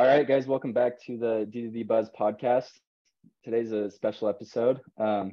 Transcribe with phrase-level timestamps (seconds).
[0.00, 2.70] All right, guys, welcome back to the D2D Buzz podcast.
[3.44, 4.78] Today's a special episode.
[4.96, 5.32] Um,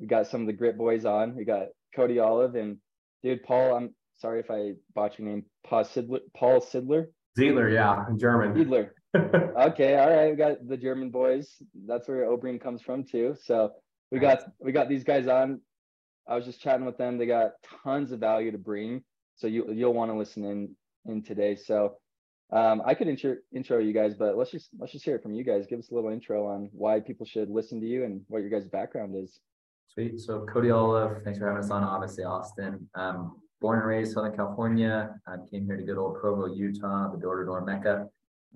[0.00, 1.36] we got some of the grit boys on.
[1.36, 2.78] We got Cody Olive and
[3.22, 3.76] dude Paul.
[3.76, 5.44] I'm sorry if I botch your name.
[5.64, 6.18] Paul Sidler.
[6.36, 7.04] Paul Sidler.
[7.38, 8.52] Ziedler, yeah, in German.
[8.52, 8.90] Ziedler.
[9.70, 10.30] okay, all right.
[10.32, 11.62] We got the German boys.
[11.86, 13.36] That's where Obreen comes from too.
[13.44, 13.74] So
[14.10, 15.60] we got we got these guys on.
[16.28, 17.16] I was just chatting with them.
[17.16, 17.52] They got
[17.84, 19.04] tons of value to bring.
[19.36, 20.74] So you you'll want to listen in
[21.06, 21.54] in today.
[21.54, 21.98] So
[22.52, 25.34] um, I could intro intro you guys, but let's just let's just hear it from
[25.34, 25.66] you guys.
[25.66, 28.50] Give us a little intro on why people should listen to you and what your
[28.50, 29.40] guys' background is.
[29.88, 30.20] Sweet.
[30.20, 31.82] So Cody Olive, thanks for having us on.
[31.82, 32.88] Obviously, Austin.
[32.94, 35.14] Um, born and raised Southern California.
[35.26, 38.08] I came here to good old Provo, Utah, the door-to-door mecca.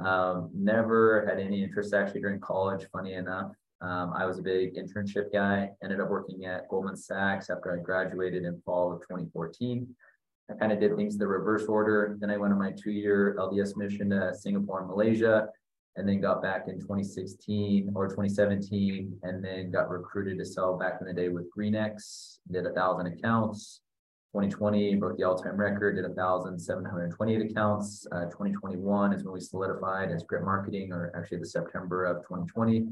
[0.05, 2.87] Um, never had any interest actually during college.
[2.93, 5.71] Funny enough, um, I was a big internship guy.
[5.83, 9.89] Ended up working at Goldman Sachs after I graduated in fall of 2014.
[10.51, 12.17] I kind of did things the reverse order.
[12.21, 15.49] Then I went on my two-year LDS mission to Singapore and Malaysia,
[15.97, 20.99] and then got back in 2016 or 2017, and then got recruited to sell back
[21.01, 22.39] in the day with GreenX.
[22.51, 23.81] Did a thousand accounts.
[24.33, 28.07] 2020 broke the all-time record, did 1,728 accounts.
[28.13, 32.87] Uh, 2021 is when we solidified as Grit Marketing, or actually the September of 2020.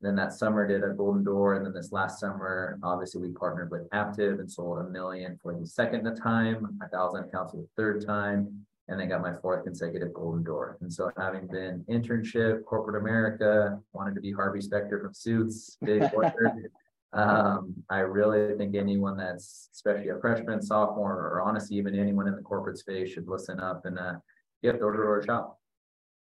[0.00, 1.54] Then that summer did a golden door.
[1.54, 5.58] And then this last summer, obviously we partnered with Aptive and sold a million for
[5.58, 9.64] the second time, a thousand accounts for the third time, and then got my fourth
[9.64, 10.76] consecutive golden door.
[10.80, 16.02] And so having been internship, corporate America, wanted to be Harvey Specter from Suits, big
[17.12, 22.36] um, I really think anyone that's especially a freshman, sophomore, or honestly even anyone in
[22.36, 24.14] the corporate space should listen up and uh,
[24.62, 25.58] get door to door shop.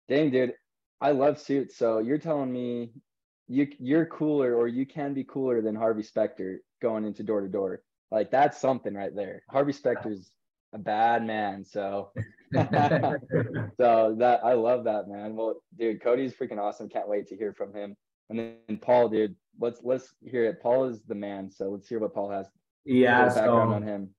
[0.09, 0.53] Dang, dude,
[0.99, 1.77] I love suits.
[1.77, 2.91] So you're telling me
[3.51, 7.49] you you're cooler or you can be cooler than Harvey Specter going into door to
[7.49, 7.83] door.
[8.09, 9.43] Like that's something right there.
[9.49, 10.31] Harvey Specter's
[10.73, 11.65] a bad man.
[11.65, 12.11] So
[12.53, 15.35] so that I love that man.
[15.35, 16.87] Well, dude, Cody's freaking awesome.
[16.87, 17.95] Can't wait to hear from him.
[18.29, 20.61] And then Paul, dude, let's let's hear it.
[20.61, 21.51] Paul is the man.
[21.51, 22.47] So let's hear what Paul has.
[22.85, 24.09] Yeah, background so, on him.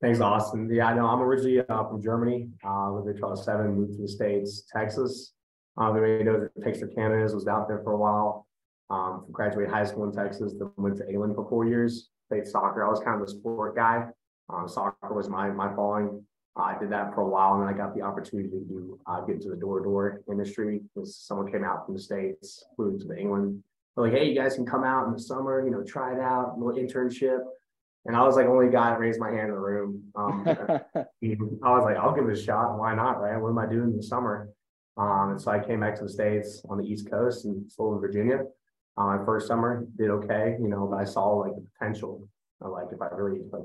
[0.00, 0.68] Thanks, Austin.
[0.72, 2.48] Yeah, no, I'm originally uh, from Germany.
[2.64, 5.34] Uh, lived there till I was seven, moved to the States, Texas.
[5.78, 8.45] Um, everybody knows that Texas Canadas was out there for a while.
[8.88, 12.84] Um, graduated high school in Texas, then went to England for four years, played soccer.
[12.84, 14.06] I was kind of a sport guy.
[14.48, 16.24] Um, soccer was my my calling.
[16.58, 18.98] Uh, I did that for a while, and then I got the opportunity to do
[19.06, 22.64] uh, get into the door to door industry because someone came out from the states,
[22.76, 23.62] flew to England.
[23.96, 26.20] They're like, hey, you guys can come out in the summer, you know, try it
[26.20, 27.40] out, little internship.
[28.04, 30.04] And I was like, only guy that raised my hand in the room.
[30.14, 30.44] Um,
[30.94, 32.78] I was like, I'll give it a shot.
[32.78, 33.20] Why not?
[33.20, 33.36] Right?
[33.40, 34.48] What am I doing in the summer?
[34.96, 37.96] Um, and so I came back to the States on the East Coast and sold
[37.96, 38.44] in Virginia.
[38.96, 42.28] Uh, my first summer did okay, you know, but I saw like the potential.
[42.60, 43.62] of, like if I really like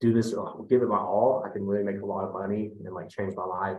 [0.00, 2.70] do this, uh, give it my all, I can really make a lot of money
[2.84, 3.78] and like change my life.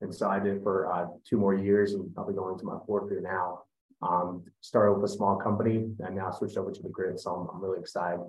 [0.00, 3.10] And so I did for uh, two more years and probably going to my fourth
[3.10, 3.62] year now.
[4.00, 7.18] Um, started with a small company and now switched over to the grit.
[7.18, 8.20] So I'm, I'm really excited.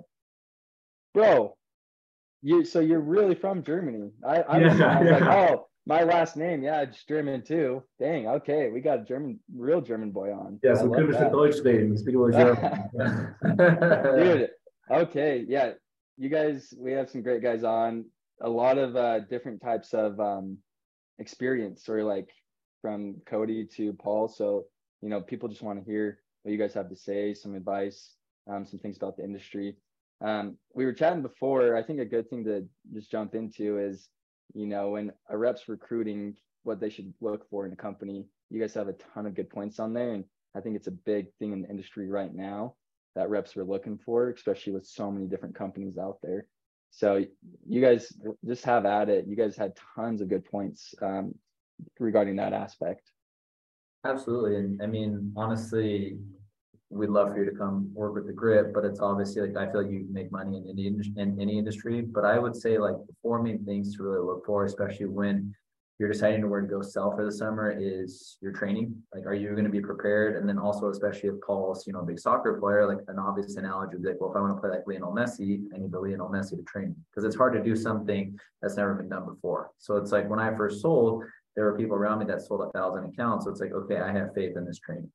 [1.14, 1.56] Bro,
[2.42, 4.10] you so you're really from Germany.
[4.26, 5.18] I, I, yeah, was, I was yeah.
[5.18, 7.82] like, oh, my last name, yeah, it's German too.
[7.98, 10.58] Dang, okay, we got a German, real German boy on.
[10.62, 13.34] Yeah, so good to Deutsch speaking, speaking German.
[14.18, 14.50] Dude,
[14.90, 15.72] okay, yeah,
[16.18, 18.04] you guys, we have some great guys on.
[18.42, 20.58] A lot of uh, different types of um,
[21.18, 22.28] experience, or like
[22.82, 24.28] from Cody to Paul.
[24.28, 24.64] So
[25.02, 28.14] you know, people just want to hear what you guys have to say, some advice,
[28.50, 29.76] um, some things about the industry.
[30.22, 31.76] Um, we were chatting before.
[31.76, 34.08] I think a good thing to just jump into is
[34.54, 38.60] you know, when a rep's recruiting what they should look for in a company, you
[38.60, 40.12] guys have a ton of good points on there.
[40.12, 40.24] And
[40.54, 42.74] I think it's a big thing in the industry right now
[43.14, 46.46] that reps are looking for, especially with so many different companies out there.
[46.90, 47.24] So
[47.66, 48.12] you guys
[48.44, 49.26] just have at it.
[49.26, 51.34] You guys had tons of good points um,
[51.98, 53.10] regarding that aspect.
[54.04, 54.56] Absolutely.
[54.56, 56.18] And I mean, honestly,
[56.90, 59.70] we'd love for you to come work with the grit, but it's obviously like I
[59.70, 62.02] feel like you make money in any in any industry.
[62.02, 65.54] But I would say like the four main things to really look for, especially when
[66.00, 68.96] you're deciding where to go sell for the summer, is your training.
[69.14, 70.36] Like, are you going to be prepared?
[70.36, 73.56] And then also, especially if Paul's, you know, a big soccer player, like an obvious
[73.56, 75.92] analogy would be like, well, if I want to play like Lionel Messi, I need
[75.92, 79.26] the Lionel Messi to train because it's hard to do something that's never been done
[79.26, 79.70] before.
[79.78, 81.22] So it's like when I first sold,
[81.54, 83.44] there were people around me that sold a thousand accounts.
[83.44, 85.10] So it's like, okay, I have faith in this training.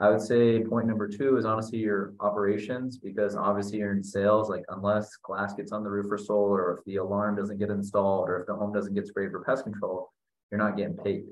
[0.00, 4.48] I would say point number two is honestly your operations because obviously you're in sales.
[4.48, 7.68] Like unless glass gets on the roof or solar, or if the alarm doesn't get
[7.68, 10.10] installed, or if the home doesn't get sprayed for pest control,
[10.50, 11.24] you're not getting paid.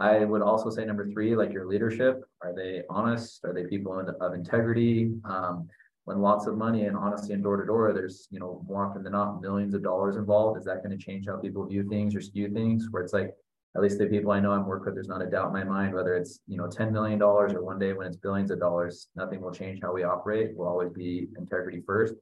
[0.00, 2.22] I would also say number three, like your leadership.
[2.42, 3.44] Are they honest?
[3.44, 5.12] Are they people of integrity?
[5.24, 5.68] Um,
[6.04, 9.04] when lots of money and honesty and door to door, there's you know more often
[9.04, 10.58] than not millions of dollars involved.
[10.58, 12.88] Is that going to change how people view things or skew things?
[12.90, 13.34] Where it's like
[13.78, 15.62] at least the people I know I'm work with, there's not a doubt in my
[15.62, 19.06] mind, whether it's, you know, $10 million or one day when it's billions of dollars,
[19.14, 20.50] nothing will change how we operate.
[20.56, 22.14] We'll always be integrity first.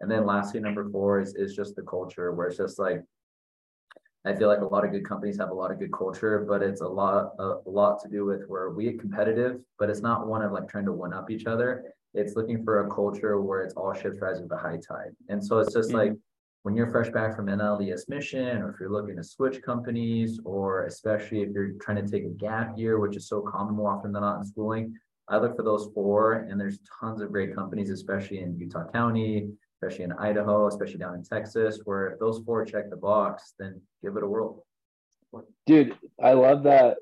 [0.00, 3.02] And then lastly, number four is, is just the culture where it's just like,
[4.24, 6.62] I feel like a lot of good companies have a lot of good culture, but
[6.62, 10.00] it's a lot, a, a lot to do with where we get competitive, but it's
[10.00, 11.84] not one of like trying to one up each other.
[12.14, 15.10] It's looking for a culture where it's all ships rise with the high tide.
[15.28, 15.98] And so it's just mm-hmm.
[15.98, 16.12] like
[16.64, 20.86] when you're fresh back from NLDS mission, or if you're looking to switch companies, or
[20.86, 24.12] especially if you're trying to take a gap year, which is so common more often
[24.12, 24.94] than not in schooling,
[25.28, 29.50] I look for those four, and there's tons of great companies, especially in Utah County,
[29.76, 33.78] especially in Idaho, especially down in Texas, where if those four check the box, then
[34.02, 34.64] give it a whirl.
[35.66, 36.96] Dude, I love that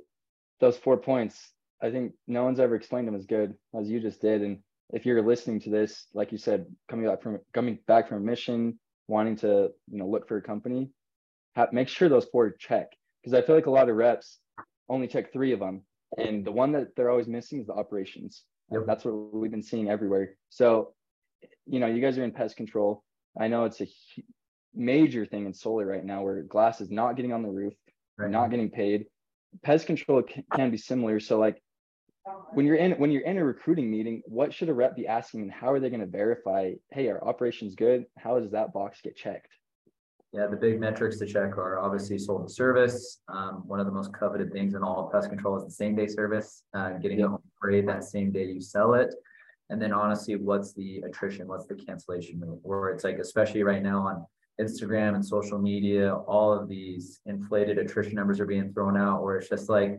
[0.59, 1.53] those four points.
[1.81, 4.43] I think no one's ever explained them as good as you just did.
[4.43, 4.59] And
[4.93, 8.27] if you're listening to this, like you said, coming back from coming back from a
[8.27, 8.79] mission,
[9.13, 10.91] wanting to you know look for a company
[11.55, 12.89] have, make sure those four check
[13.23, 14.39] because i feel like a lot of reps
[14.89, 15.83] only check three of them
[16.19, 18.43] and the one that they're always missing is the operations.
[18.71, 18.83] Yep.
[18.87, 20.35] that's what we've been seeing everywhere.
[20.49, 20.95] So
[21.67, 23.05] you know you guys are in pest control.
[23.39, 23.87] I know it's a
[24.75, 27.75] major thing in solar right now where glass is not getting on the roof
[28.19, 28.31] right.
[28.31, 29.07] not getting paid.
[29.63, 30.23] Pest control
[30.55, 31.21] can be similar.
[31.21, 31.63] So like
[32.53, 35.43] when you're in when you're in a recruiting meeting what should a rep be asking
[35.43, 38.07] and how are they going to verify hey our operations good?
[38.19, 39.53] How does that box get checked?
[40.33, 43.21] Yeah the big metrics to check are obviously sold and service.
[43.29, 45.97] Um, one of the most coveted things in all of pest control is the same
[45.97, 47.29] day service uh, getting yep.
[47.29, 49.15] home parade that same day you sell it.
[49.71, 51.49] And then honestly what's the attrition?
[51.49, 52.59] What's the cancellation rate?
[52.63, 54.27] Where it's like especially right now on
[54.61, 59.37] instagram and social media all of these inflated attrition numbers are being thrown out where
[59.39, 59.99] it's just like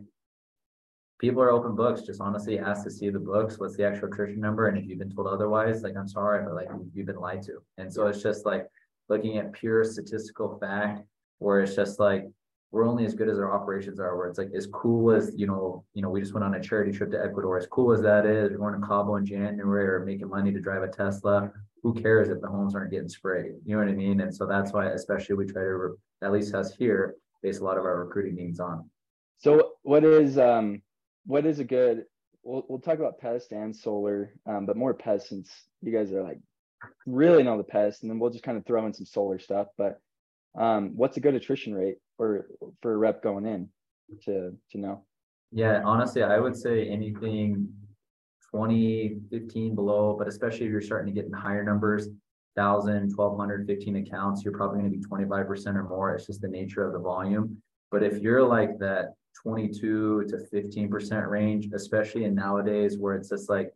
[1.24, 2.02] people are open books.
[2.02, 3.58] Just honestly ask to see the books.
[3.58, 4.68] What's the actual attrition number?
[4.68, 7.62] And if you've been told otherwise, like I'm sorry, but like you've been lied to.
[7.78, 8.66] And so it's just like
[9.08, 11.02] looking at pure statistical fact,
[11.38, 12.26] where it's just like
[12.72, 14.18] we're only as good as our operations are.
[14.18, 16.60] Where it's like as cool as you know, you know, we just went on a
[16.60, 17.56] charity trip to Ecuador.
[17.56, 20.60] As cool as that is, we're going to Cabo in January or making money to
[20.60, 21.50] drive a Tesla.
[21.82, 23.52] Who cares if the homes aren't getting sprayed?
[23.64, 24.20] You know what I mean?
[24.20, 27.78] And so that's why, especially, we try to at least us here base a lot
[27.78, 28.90] of our recruiting needs on.
[29.38, 30.82] So what is um
[31.26, 32.04] what is a good
[32.42, 35.50] we'll, we'll talk about pest and solar um, but more pest since
[35.82, 36.38] you guys are like
[37.06, 39.68] really know the pest and then we'll just kind of throw in some solar stuff
[39.78, 39.98] but
[40.56, 42.46] um, what's a good attrition rate for
[42.80, 43.68] for a rep going in
[44.24, 45.04] to to know?
[45.50, 47.68] Yeah honestly i would say anything
[48.50, 52.08] 20 15 below but especially if you're starting to get in higher numbers
[52.54, 56.14] 1000 1200 15 accounts you're probably going to be 25% or more.
[56.14, 57.60] It's just the nature of the volume.
[57.90, 63.48] But if you're like that 22 to 15% range, especially in nowadays where it's just
[63.48, 63.72] like,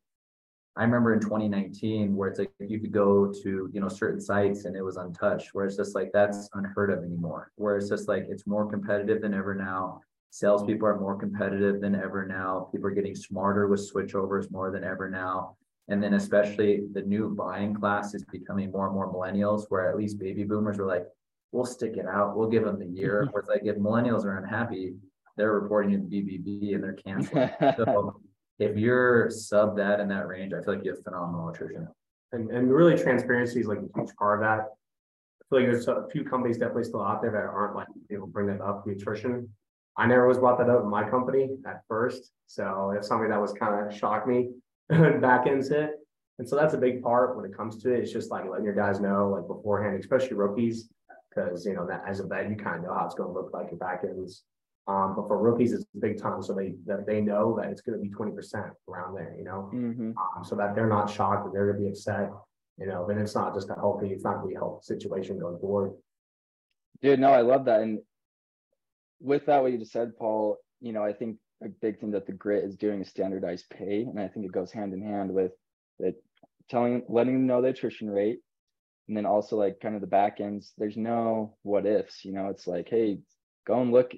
[0.77, 4.65] I remember in 2019 where it's like you could go to, you know, certain sites
[4.65, 7.51] and it was untouched, where it's just like that's unheard of anymore.
[7.57, 10.01] Where it's just like it's more competitive than ever now.
[10.31, 12.69] Salespeople are more competitive than ever now.
[12.71, 15.57] People are getting smarter with switchovers more than ever now.
[15.89, 19.97] And then especially the new buying class is becoming more and more millennials, where at
[19.97, 21.07] least baby boomers were like,
[21.51, 22.37] we'll stick it out.
[22.37, 23.23] We'll give them the year.
[23.23, 23.33] Mm-hmm.
[23.33, 24.95] Where it's like if millennials are unhappy,
[25.39, 27.49] they're reporting in BBB and they're canceling.
[27.77, 28.21] so
[28.59, 31.89] if you're sub that in that range, I feel like you have phenomenal attrition.
[32.33, 34.61] And, and really transparency is like a huge part of that.
[34.61, 38.27] I feel like there's a few companies definitely still out there that aren't like able
[38.27, 39.49] to bring that up, the attrition.
[39.97, 42.33] I never was brought that up in my company at first.
[42.47, 44.51] So it's something that was kind of shocked me
[44.89, 45.91] back into it.
[46.39, 48.01] And so that's a big part when it comes to it.
[48.01, 50.89] It's just like letting your guys know like beforehand, especially rookies,
[51.31, 53.33] because you know that as a vet, you kind of know how it's going to
[53.33, 54.45] look like your back ends
[54.89, 56.43] um, but for rookies, it's big time.
[56.43, 59.71] So they that they know that it's going to be 20% around there, you know,
[59.73, 60.13] mm-hmm.
[60.17, 62.31] um, so that they're not shocked that they're going to be upset,
[62.79, 64.85] you know, then it's not just a healthy, it's not going to be a healthy
[64.85, 65.93] situation going forward.
[67.03, 67.83] Dude, no, I love that.
[67.83, 67.99] And
[69.21, 72.27] with that, what you just said, Paul, you know, I think a big thing that
[72.27, 74.03] the grit is doing is standardized pay.
[74.03, 75.53] And I think it goes hand in hand with
[75.99, 76.23] it
[76.71, 78.39] telling, letting them know the attrition rate.
[79.09, 82.49] And then also like kind of the back ends, there's no what ifs, you know,
[82.49, 83.19] it's like, hey,
[83.69, 84.15] go and look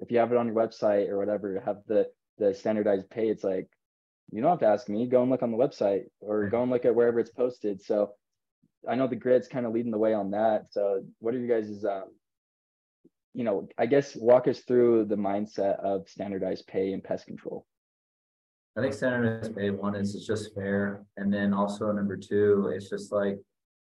[0.00, 3.44] if you have it on your website or whatever have the the standardized pay it's
[3.44, 3.68] like
[4.32, 6.70] you don't have to ask me go and look on the website or go and
[6.70, 7.80] look at wherever it's posted.
[7.82, 8.10] So
[8.88, 10.66] i know the grit's kind of leading the way on that.
[10.70, 12.04] So what are you guys um,
[13.34, 17.66] you know i guess walk us through the mindset of standardized pay and pest control.
[18.76, 21.04] I think standardized pay one is it's just fair.
[21.16, 23.38] And then also number two it's just like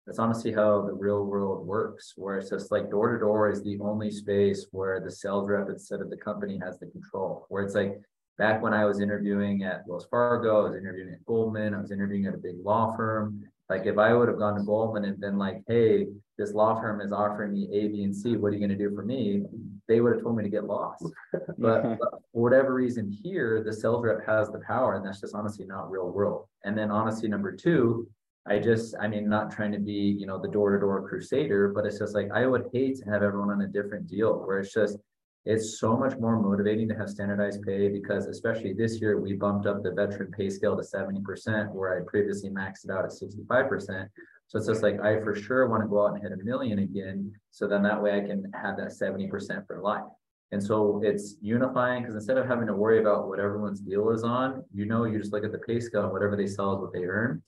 [0.06, 3.62] that's honestly how the real world works, where it's just like door to door is
[3.62, 7.46] the only space where the sales rep instead of the company has the control.
[7.48, 8.00] Where it's like
[8.38, 11.90] back when I was interviewing at Wells Fargo, I was interviewing at Goldman, I was
[11.90, 13.44] interviewing at a big law firm.
[13.70, 16.06] Like if I would have gone to Goldman and been like, hey,
[16.36, 18.88] this law firm is offering me A, B, and C, what are you going to
[18.88, 19.44] do for me?
[19.88, 21.04] they would have told me to get lost.
[21.58, 25.34] But, but for whatever reason here, the sales rep has the power, and that's just
[25.34, 26.46] honestly not real world.
[26.64, 28.08] And then honestly, number two,
[28.46, 31.98] I just, I mean, not trying to be, you know, the door-to-door crusader, but it's
[31.98, 34.98] just like I would hate to have everyone on a different deal where it's just
[35.46, 39.66] it's so much more motivating to have standardized pay because especially this year we bumped
[39.66, 44.08] up the veteran pay scale to 70% where I previously maxed it out at 65%.
[44.46, 46.78] So it's just like I for sure want to go out and hit a million
[46.78, 47.32] again.
[47.50, 50.04] So then that way I can have that 70% for life.
[50.52, 54.22] And so it's unifying because instead of having to worry about what everyone's deal is
[54.22, 56.80] on, you know, you just look at the pay scale and whatever they sell is
[56.80, 57.42] what they earn.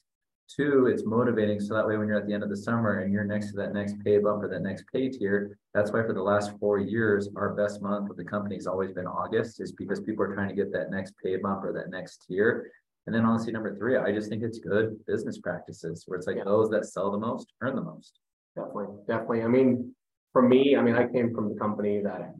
[0.48, 1.58] Two, it's motivating.
[1.58, 3.56] So that way, when you're at the end of the summer and you're next to
[3.56, 6.78] that next pay bump or that next pay tier, that's why for the last four
[6.78, 10.32] years, our best month with the company has always been August, is because people are
[10.34, 12.70] trying to get that next pay bump or that next tier.
[13.06, 16.36] And then honestly, number three, I just think it's good business practices where it's like
[16.36, 16.44] Yeah.
[16.44, 18.20] those that sell the most earn the most.
[18.54, 19.42] Definitely, definitely.
[19.42, 19.94] I mean,
[20.32, 22.34] for me, I mean, I came from the company that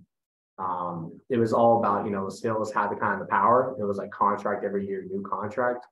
[0.58, 3.76] um, it was all about, you know, the sales had the kind of the power.
[3.78, 5.86] It was like contract every year, new contract.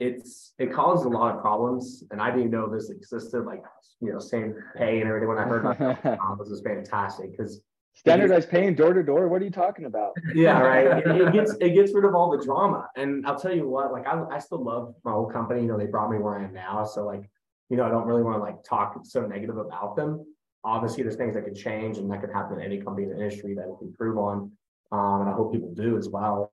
[0.00, 3.62] It's, it caused a lot of problems and I didn't know this existed, like,
[4.00, 5.28] you know, same pay and everything.
[5.28, 7.60] When I heard about it, um, this was fantastic because
[7.96, 9.28] Standardized paying door to door.
[9.28, 10.14] What are you talking about?
[10.34, 10.98] yeah, right.
[10.98, 12.88] It, it gets it gets rid of all the drama.
[12.96, 15.60] And I'll tell you what, like I, I still love my old company.
[15.60, 16.84] You know, they brought me where I am now.
[16.84, 17.30] So like,
[17.70, 20.26] you know, I don't really want to like talk so negative about them.
[20.64, 23.22] Obviously, there's things that could change and that could happen in any company in the
[23.22, 24.50] industry that we can improve on.
[24.90, 26.52] Um, and I hope people do as well.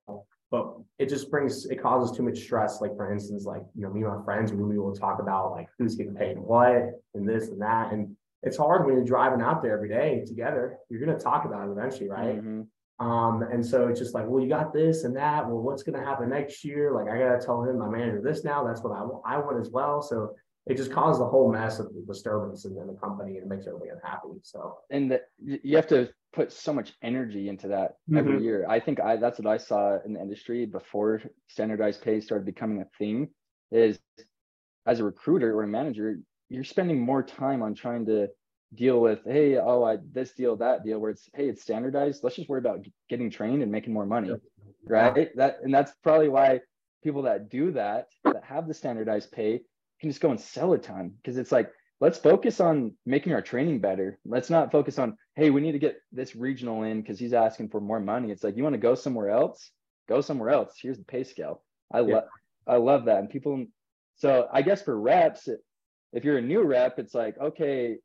[1.00, 2.79] It just brings it causes too much stress.
[2.81, 5.67] Like for instance, like you know, me and my friends, we will talk about like
[5.77, 7.91] who's getting paid what and this and that.
[7.91, 10.77] And it's hard when you're driving out there every day together.
[10.89, 12.41] You're gonna talk about it eventually, right?
[12.43, 12.67] Mhm.
[13.00, 15.48] Um, and so it's just like, well, you got this and that.
[15.48, 16.91] Well, what's going to happen next year?
[16.91, 18.63] Like, I got to tell him, my manager, this now.
[18.63, 19.24] That's what I want.
[19.25, 20.03] I want as well.
[20.03, 20.36] So
[20.68, 23.89] it just causes a whole mess of disturbance in the company and it makes everybody
[23.91, 24.30] unhappy.
[24.44, 28.44] So and the, you have to put so much energy into that every Mhm.
[28.44, 28.65] year.
[28.70, 32.82] I think I that's what I saw in the industry before standardized pay started becoming
[32.82, 33.30] a thing.
[33.72, 34.00] Is
[34.86, 38.27] as a recruiter or a manager, you're spending more time on trying to
[38.74, 42.24] deal with, hey, oh, I this deal, that deal, where it's hey, it's standardized.
[42.24, 44.34] Let's just worry about getting trained and making more money,
[44.86, 45.36] right?
[45.36, 46.62] That and that's probably why
[47.03, 49.62] people that do that that have the standardized pay
[50.01, 53.41] can just go and sell a ton because it's like let's focus on making our
[53.41, 54.20] training better.
[54.25, 57.70] Let's not focus on, hey, we need to get this regional in because he's asking
[57.70, 58.31] for more money.
[58.31, 59.72] It's like you want to go somewhere else,
[60.10, 60.74] go somewhere else.
[60.81, 61.63] Here's the pay scale.
[61.93, 62.15] I Yeah.
[62.15, 62.24] love
[62.67, 63.20] I love that.
[63.20, 63.65] And people
[64.15, 65.48] so I guess for reps,
[66.12, 67.98] if you're a new rep, it's like, okay,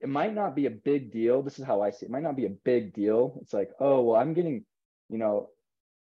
[0.00, 1.42] it might not be a big deal.
[1.42, 2.08] This is how I see it.
[2.08, 3.38] It might not be a big deal.
[3.42, 4.64] It's like, oh, well, I'm getting,
[5.08, 5.48] you know,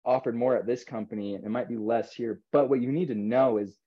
[0.05, 2.41] offered more at this company and it might be less here.
[2.51, 3.77] But what you need to know is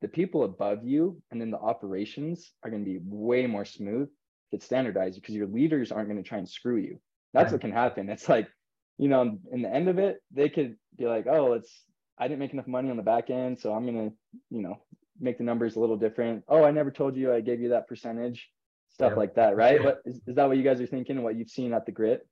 [0.00, 4.08] the people above you and then the operations are going to be way more smooth
[4.50, 7.00] if it's standardized because your leaders aren't going to try and screw you.
[7.34, 8.08] That's what can happen.
[8.08, 8.48] It's like,
[8.96, 11.82] you know, in the end of it, they could be like, oh, it's
[12.18, 14.10] I didn't make enough money on the back end, so I'm gonna,
[14.50, 14.82] you know,
[15.20, 16.42] make the numbers a little different.
[16.48, 18.48] Oh, I never told you I gave you that percentage,
[18.88, 19.18] stuff Yeah.
[19.18, 19.80] like that, right?
[19.82, 22.26] But is, is that what you guys are thinking what you've seen at the grit?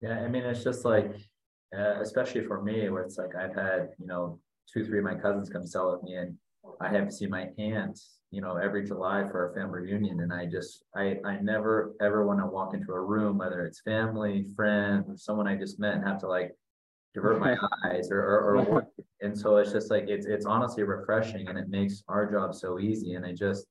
[0.00, 1.14] Yeah, I mean, it's just like,
[1.76, 4.40] uh, especially for me, where it's like I've had, you know,
[4.72, 6.36] two, three of my cousins come sell with me, and
[6.80, 7.98] I have to see my aunt,
[8.30, 12.26] you know, every July for our family reunion, and I just, I, I never ever
[12.26, 15.94] want to walk into a room, whether it's family, friend, or someone I just met,
[15.94, 16.54] and have to like
[17.14, 18.92] divert my eyes or, or, or what-
[19.22, 22.78] and so it's just like it's it's honestly refreshing, and it makes our job so
[22.78, 23.66] easy, and I just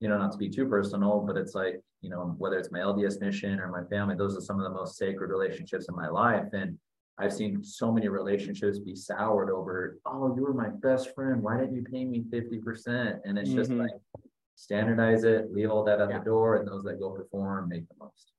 [0.00, 2.80] you know, not to be too personal, but it's like, you know, whether it's my
[2.80, 6.08] LDS mission or my family, those are some of the most sacred relationships in my
[6.08, 6.48] life.
[6.52, 6.76] And
[7.18, 11.42] I've seen so many relationships be soured over, oh, you were my best friend.
[11.42, 13.20] Why didn't you pay me 50%?
[13.24, 13.78] And it's just Mhm.
[13.80, 13.90] like
[14.54, 16.18] standardize it, leave all that at Yeah.
[16.18, 18.32] the door, and those that go perform make the most.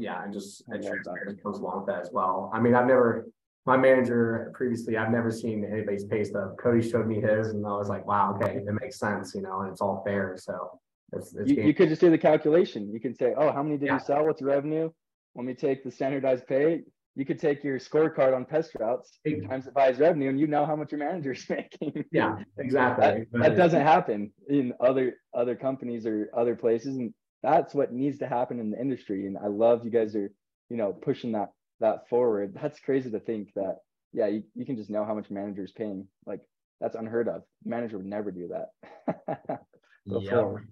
[0.00, 1.02] yeah, and just I and love that.
[1.04, 2.50] transparency comes along with that as well.
[2.54, 3.26] I mean, I've never,
[3.66, 6.56] my manager previously, I've never seen anybody's pay stub.
[6.56, 9.62] Cody showed me his and I was like, wow, okay, it makes sense, you know,
[9.62, 10.36] and it's all fair.
[10.36, 10.78] So
[11.12, 12.92] it's, it's You, you could just do the calculation.
[12.92, 13.94] You can say, oh, how many did Yeah.
[13.94, 14.24] you sell?
[14.24, 14.92] What's the revenue?
[15.34, 16.84] Let me take the standardized pay.
[17.18, 20.46] You could take your scorecard on PestRoutes Big- times it by his revenue, and you
[20.46, 22.04] know how much your manager is making.
[22.12, 23.26] yeah, exactly.
[23.32, 23.56] that.
[23.56, 28.58] Doesn't happen in other other companies or other places and that's what needs to happen
[28.58, 30.28] in the industry and i love you guys are
[30.70, 32.58] you know pushing that that forward.
[32.60, 33.76] That's crazy to think that
[34.12, 36.06] yeah you, you can just know how much manager is paying.
[36.26, 36.40] Like
[36.80, 37.42] that's unheard of.
[37.64, 39.60] Manager would never do that.
[40.08, 40.64] Before.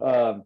[0.00, 0.44] um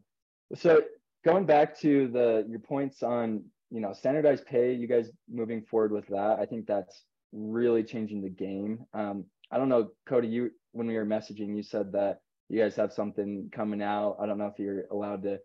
[0.54, 0.82] so
[1.24, 5.92] going back to the your points on you know standardized pay you guys moving forward
[5.92, 10.50] with that i think that's really changing the game um i don't know cody you
[10.72, 12.18] when we were messaging you said that
[12.48, 15.38] you guys have something coming out i don't know if you're allowed to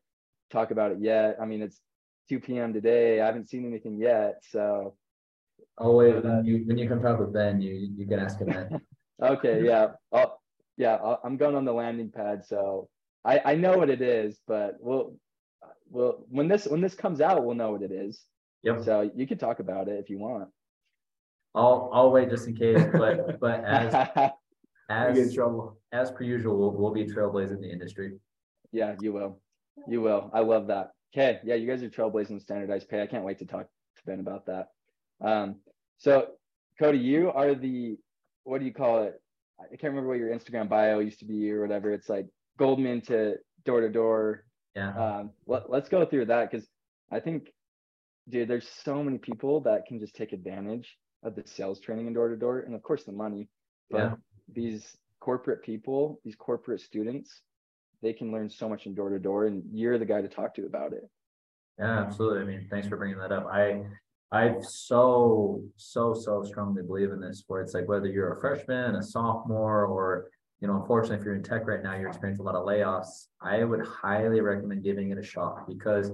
[0.52, 1.82] talk about it yet i mean it's
[2.30, 2.74] 2 p.m.
[2.74, 3.20] today.
[3.20, 4.42] I haven't seen anything yet.
[4.50, 4.96] So
[5.78, 8.70] Always when you when you come talk with Ben, you you can ask him that.
[9.22, 10.36] okay, yeah, oh,
[10.78, 12.88] yeah, I'll- I'm going on the landing pad, so
[13.26, 15.16] I I know what it is, but we'll
[15.92, 18.24] we'll when this when this comes out, we'll know what it is.
[18.64, 18.84] Yep.
[18.84, 20.50] So you can talk about it if you want.
[21.54, 23.94] I'll I'll wait just in case, but but as
[24.90, 25.78] You get in as trouble.
[25.94, 28.14] as per usual, we'll, we'll be trailblazing the industry.
[28.74, 29.40] yeah, you will,
[29.88, 30.30] you will.
[30.34, 30.92] I love that.
[31.14, 33.02] Okay, yeah, you guys are trailblazing standardized pay.
[33.02, 34.68] I can't wait to talk to Ben about that.
[35.22, 35.58] Um,
[35.98, 36.28] so
[36.80, 37.98] Cody, you are the
[38.44, 39.22] what do you call it?
[39.62, 41.92] I can't remember what your Instagram bio used to be or whatever.
[41.92, 44.46] It's like Goldman to door to door.
[44.76, 44.94] Yeah.
[44.96, 46.68] Um, let, let's go through that because
[47.12, 47.52] I think,
[48.30, 52.16] dude, there's so many people that can just take advantage of the sales training and
[52.16, 53.50] door to door, and of course the money.
[53.90, 54.14] But Yeah.
[54.52, 57.42] these corporate people, these corporate students,
[58.02, 60.56] they can learn so much in door to door, and you're the guy to talk
[60.56, 61.04] to about it.
[61.78, 62.42] Yeah, absolutely.
[62.42, 63.46] I mean, thanks for bringing that up.
[63.52, 63.84] I,
[64.32, 68.96] I so, so, so strongly believe in this, where it's like whether you're a freshman,
[68.96, 70.30] a sophomore, or,
[70.62, 73.28] you know, unfortunately, if you're in tech right now, you're experiencing a lot of layoffs.
[73.42, 76.12] I would highly recommend giving it a shot because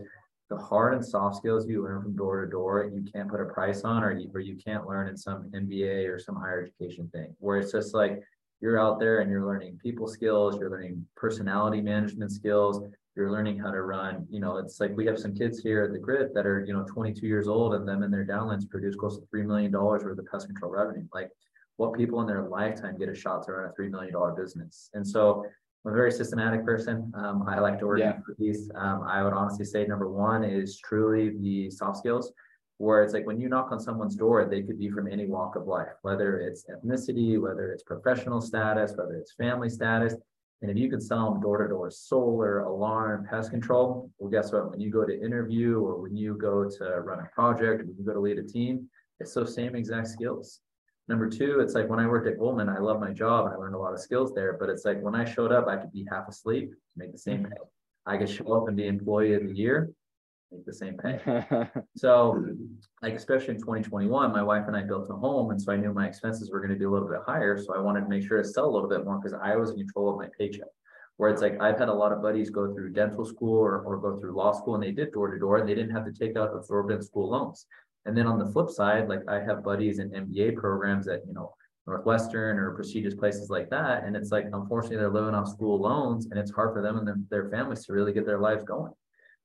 [0.50, 3.46] the hard and soft skills you learn from door to door, you can't put a
[3.46, 7.10] price on, or you, or you can't learn in some MBA or some higher education
[7.14, 8.22] thing, where it's just like
[8.62, 12.82] you're out there and you're learning people skills, you're learning personality management skills,
[13.18, 15.92] you're learning how to run, you know, it's like we have some kids here at
[15.92, 18.96] the grit that are, you know, 22 years old and them and their downlines produce
[18.96, 21.06] close to $3 million worth of pest control revenue.
[21.14, 21.32] Like
[21.78, 24.90] what people in their lifetime get a shot to run a $3 million business.
[24.94, 25.46] And so
[25.86, 27.12] I'm a very systematic person.
[27.16, 28.70] Um, I like to organize these.
[28.76, 32.34] Um, I would honestly say number one is truly the soft skills
[32.78, 35.56] where it's like when you knock on someone's door, they could be from any walk
[35.56, 40.14] of life, whether it's ethnicity, whether it's professional status, whether it's family status.
[40.62, 44.52] And if you can sell them door to door solar, alarm, pest control, well, guess
[44.52, 44.72] what?
[44.72, 48.04] When you go to interview or when you go to run a project, when you
[48.04, 48.88] go to lead a team,
[49.20, 50.62] it's those same exact skills.
[51.10, 53.76] Number two, it's like when I worked at Goldman, I love my job I learned
[53.76, 54.58] a lot of skills there.
[54.60, 57.44] But it's like when I showed up, I could be half asleep, make the same
[57.44, 57.54] mm-hmm.
[57.54, 57.60] pay.
[58.06, 59.92] I could show up and be employee of the year,
[60.52, 61.20] make the same pay.
[61.96, 62.46] So,
[63.02, 65.94] like especially in 2021, my wife and I built a home, and so I knew
[65.94, 67.58] my expenses were going to be a little bit higher.
[67.58, 69.72] So I wanted to make sure to sell a little bit more because I was
[69.72, 70.68] in control of my paycheck.
[71.16, 73.98] Where it's like I've had a lot of buddies go through dental school or, or
[73.98, 76.12] go through law school, and they did door to door, and they didn't have to
[76.12, 77.66] take out absorbent school loans.
[78.08, 81.34] And then on the flip side, like I have buddies in MBA programs at you
[81.34, 81.54] know
[81.86, 86.28] Northwestern or prestigious places like that, and it's like unfortunately they're living off school loans,
[86.32, 88.94] and it's hard for them and their, their families to really get their lives going.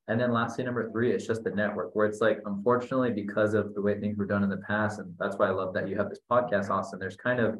[0.09, 3.73] And then lastly, number three, it's just the network where it's like, unfortunately, because of
[3.75, 5.97] the way things were done in the past, and that's why I love that you
[5.97, 7.59] have this podcast, Austin, there's kind of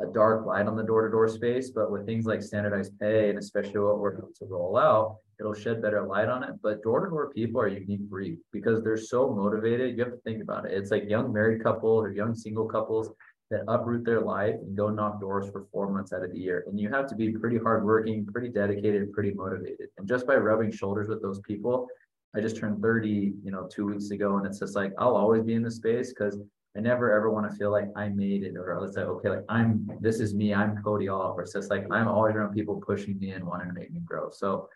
[0.00, 3.78] a dark light on the door-to-door space, but with things like standardized pay and especially
[3.78, 6.50] what we're about to roll out, it'll shed better light on it.
[6.62, 9.96] But door-to-door people are a unique breed because they're so motivated.
[9.96, 10.72] You have to think about it.
[10.72, 13.10] It's like young married couples or young single couples
[13.50, 16.64] that uproot their life and go knock doors for four months out of the year.
[16.66, 19.88] And you have to be pretty hardworking, pretty dedicated, pretty motivated.
[19.98, 21.86] And just by rubbing shoulders with those people,
[22.34, 24.38] I just turned 30, you know, two weeks ago.
[24.38, 26.38] And it's just like, I'll always be in this space because
[26.76, 29.44] I never ever want to feel like I made it or let's say, okay, like
[29.48, 31.42] I'm, this is me, I'm Cody Oliver.
[31.42, 34.30] It's just like, I'm always around people pushing me and wanting to make me grow.
[34.30, 34.68] So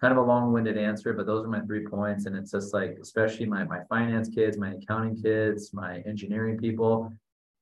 [0.00, 2.26] kind of a long-winded answer, but those are my three points.
[2.26, 7.12] And it's just like, especially my, my finance kids, my accounting kids, my engineering people,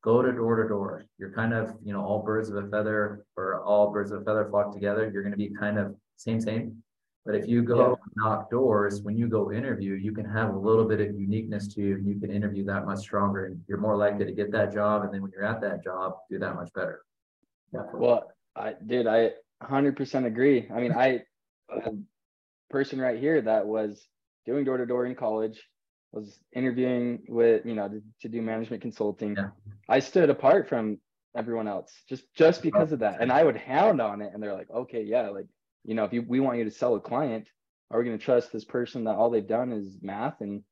[0.03, 1.05] go to door to door.
[1.19, 4.25] You're kind of, you know, all birds of a feather or all birds of a
[4.25, 5.11] feather flock together.
[5.13, 6.83] You're going to be kind of same, same.
[7.25, 7.95] But if you go Yeah.
[8.17, 11.81] knock doors, when you go interview, you can have a little bit of uniqueness to
[11.81, 14.73] you and you can interview that much stronger and you're more likely to get that
[14.73, 15.05] job.
[15.05, 17.05] And then when you're at that job, do that much better.
[17.73, 18.01] Definitely.
[18.01, 19.07] Well, I did.
[19.07, 19.33] I
[19.63, 20.69] 100% agree.
[20.73, 21.23] I mean, I,
[21.71, 21.93] a
[22.69, 24.07] person right here that was
[24.45, 25.63] doing door to door in college,
[26.13, 29.35] was interviewing with, you know, to, to do management consulting.
[29.35, 29.49] Yeah.
[29.89, 30.99] I stood apart from
[31.37, 33.21] everyone else just just because of that.
[33.21, 34.31] And I would hound on it.
[34.33, 35.47] And they're like, okay, yeah, like,
[35.85, 37.49] you know, if you, we want you to sell a client,
[37.91, 40.63] are we going to trust this person that all they've done is math and,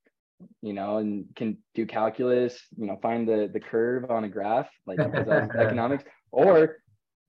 [0.61, 4.69] you know, and can do calculus, you know, find the the curve on a graph,
[4.85, 4.99] like
[5.59, 6.77] economics, or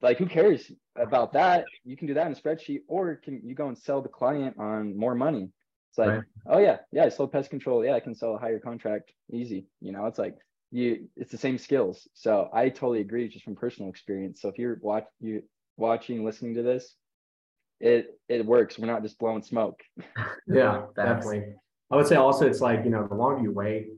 [0.03, 1.67] like who cares about that?
[1.85, 4.57] You can do that in a spreadsheet, or can you go and sell the client
[4.59, 5.51] on more money?
[5.91, 6.25] It's like, Right.
[6.47, 7.85] oh yeah, yeah, I sold pest control.
[7.85, 9.67] Yeah, I can sell a higher contract easy.
[9.81, 10.37] You know, it's like
[10.73, 12.09] you it's the same skills.
[12.15, 14.41] So I totally agree just from personal experience.
[14.41, 15.43] So if you're watch you
[15.77, 16.97] watching, listening to this,
[17.81, 18.79] it it works.
[18.79, 19.81] We're not just blowing smoke.
[20.47, 21.55] Yeah, definitely.
[21.91, 23.89] I would say also it's like, you know, the longer you wait,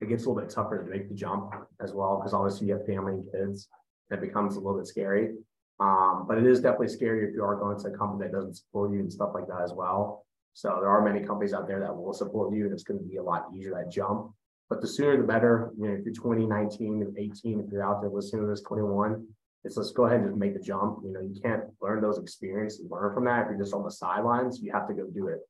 [0.00, 2.74] it gets a little bit tougher to make the jump as well, because obviously you
[2.74, 3.68] have family and kids.
[4.10, 5.34] It becomes a little bit scary.
[5.80, 8.54] Um, but it is definitely scary if you are going to a company that doesn't
[8.54, 10.24] support you and stuff like that as well.
[10.54, 13.04] So there are many companies out there that will support you and it's going to
[13.04, 14.32] be a lot easier that jump.
[14.70, 18.00] But the sooner the better, you know, if you're 20, 19, 18, if you're out
[18.00, 19.26] there listening to this 21,
[19.64, 21.00] it's let's go ahead and just make the jump.
[21.04, 23.42] You know, you can't learn those experiences, learn from that.
[23.42, 25.40] If you're just on the sidelines, you have to go do it,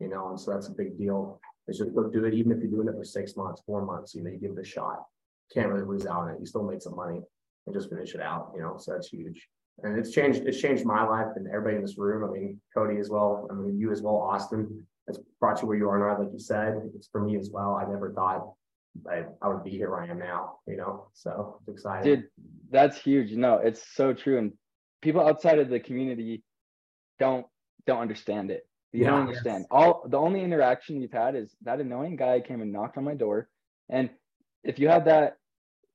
[0.00, 1.40] you know, and so that's a big deal.
[1.66, 4.14] It's just go do it, even if you're doing it for six months, four months,
[4.14, 5.04] you know, you give it a shot.
[5.52, 6.36] Can't really lose out on it.
[6.40, 7.20] You still make some money
[7.66, 9.48] and just finish it out, you know, so that's huge.
[9.82, 12.28] And it's changed, it's changed my life and everybody in this room.
[12.28, 13.48] I mean, Cody as well.
[13.50, 14.86] I mean, you as well, Austin.
[15.08, 16.80] It's brought you where you are now, like you said.
[16.94, 17.74] It's for me as well.
[17.74, 18.52] I never thought
[19.10, 21.08] I, I would be here where I am now, you know.
[21.14, 22.14] So it's exciting.
[22.16, 22.24] Dude,
[22.70, 23.32] that's huge.
[23.32, 24.38] No, it's so true.
[24.38, 24.52] And
[25.02, 26.42] people outside of the community
[27.18, 27.46] don't
[27.86, 28.66] don't understand it.
[28.92, 29.20] You don't Yeah.
[29.20, 29.66] understand.
[29.70, 33.14] All the only interaction you've had is that annoying guy came and knocked on my
[33.14, 33.48] door.
[33.90, 34.08] And
[34.62, 35.36] if you had that,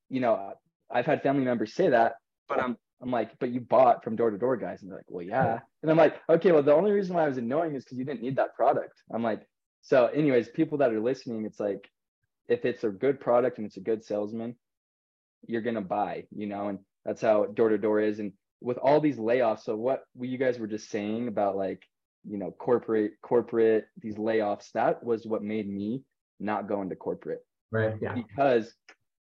[0.09, 0.53] you know,
[0.91, 2.15] I've had family members say that,
[2.47, 4.81] but I'm I'm like, but you bought from door to door guys.
[4.81, 5.59] And they're like, well, yeah.
[5.81, 8.03] And I'm like, okay, well, the only reason why I was annoying is because you
[8.03, 9.01] didn't need that product.
[9.13, 9.47] I'm like,
[9.81, 11.89] so anyways, people that are listening, it's like
[12.49, 14.55] if it's a good product and it's a good salesman,
[15.47, 18.19] you're gonna buy, you know, and that's how door to door is.
[18.19, 21.83] And with all these layoffs, so what you guys were just saying about like,
[22.27, 26.03] you know, corporate, corporate, these layoffs, that was what made me
[26.39, 27.95] not go into corporate Right.
[28.01, 28.15] Yeah.
[28.15, 28.73] because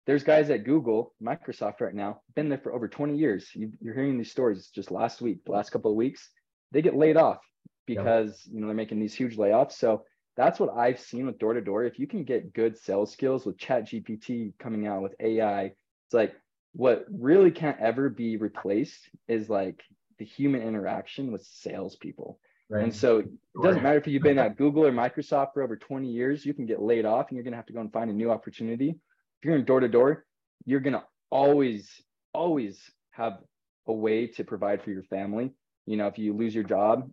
[0.08, 3.50] there's guys at Google, Microsoft right now, been there for over 20 years.
[3.54, 6.30] You, you're hearing these stories just last week, the last couple of weeks,
[6.72, 7.40] they get laid off
[7.86, 9.74] because you know they're making these huge layoffs.
[9.74, 10.06] So
[10.38, 11.84] that's what I've seen with door to door.
[11.84, 16.34] If you can get good sales skills with ChatGPT coming out with AI, it's like
[16.74, 19.82] what really can't ever be replaced is like
[20.20, 22.40] the human interaction with salespeople.
[22.70, 22.84] Right.
[22.84, 23.28] And so it
[23.62, 26.66] doesn't matter if you've been at Google or Microsoft for over 20 years, you can
[26.66, 28.90] get laid off and you're going to have to go and find a new opportunity.
[28.90, 30.26] If you're in door to door,
[30.66, 31.90] you're going to always,
[32.34, 32.80] always
[33.12, 33.40] have
[33.88, 35.52] a way to provide for your family.
[35.86, 37.10] You know, if you lose your job,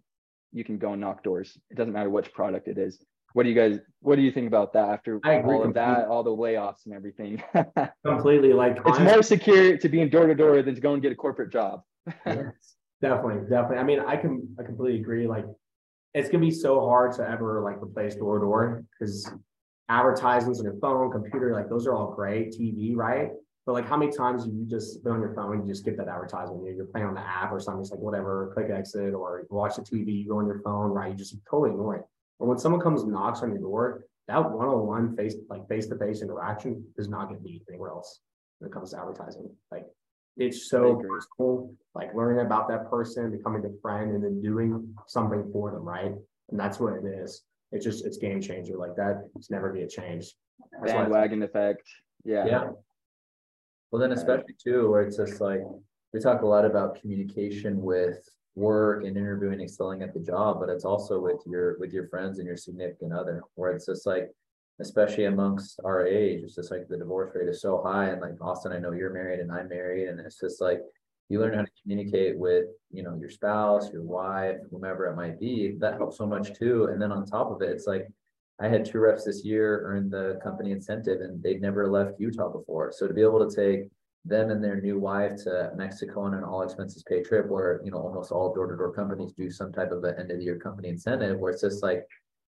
[0.52, 1.56] you can go and knock doors.
[1.70, 2.98] It doesn't matter which product it is.
[3.34, 5.74] What do you guys, what do you think about that after I agree all of
[5.74, 7.42] that, all the layoffs and everything?
[8.06, 11.02] Completely like it's more secure to be in door to door than to go and
[11.02, 11.82] get a corporate job.
[12.26, 12.76] Yes.
[13.00, 13.78] Definitely, definitely.
[13.78, 15.28] I mean, I can, I completely agree.
[15.28, 15.44] Like,
[16.14, 19.30] it's gonna be so hard to ever like replace door to door because
[19.88, 22.50] advertisements on your phone, computer, like those are all great.
[22.52, 23.30] TV, right?
[23.68, 25.98] But like, how many times have you just been on your phone, you just get
[25.98, 28.70] that advertisement, you know, you're playing on the app or something, it's like whatever, click
[28.70, 31.10] exit or watch the TV, you go on your phone, right?
[31.10, 32.04] You just totally ignore it.
[32.38, 36.82] But when someone comes and knocks on your door, that one-on-one face, like face-to-face interaction
[36.96, 38.20] is not gonna be anywhere else
[38.58, 39.50] when it comes to advertising.
[39.70, 39.84] Like,
[40.38, 45.46] it's so personal, like learning about that person, becoming a friend, and then doing something
[45.52, 46.14] for them, right?
[46.48, 47.42] And that's what it is.
[47.72, 49.28] It's just it's game changer like that.
[49.36, 50.34] It's never be a change.
[50.72, 51.82] That's Bandwagon effect.
[52.24, 52.46] Yeah.
[52.46, 52.70] Yeah.
[53.90, 55.60] Well, then especially too, where it's just like,
[56.12, 60.68] we talk a lot about communication with work and interviewing, excelling at the job, but
[60.68, 64.30] it's also with your, with your friends and your significant other, where it's just like,
[64.80, 68.40] especially amongst our age, it's just like the divorce rate is so high and like
[68.40, 70.80] Austin, I know you're married and I'm married and it's just like,
[71.30, 75.38] you learn how to communicate with, you know, your spouse, your wife, whomever it might
[75.38, 76.84] be, that helps so much too.
[76.86, 78.08] And then on top of it, it's like,
[78.60, 82.48] I had two reps this year earn the company incentive and they'd never left Utah
[82.48, 82.92] before.
[82.92, 83.88] So to be able to take
[84.24, 87.90] them and their new wife to Mexico on an all expenses paid trip where, you
[87.90, 90.44] know, almost all door to door companies do some type of an end of the
[90.44, 92.04] year company incentive where it's just like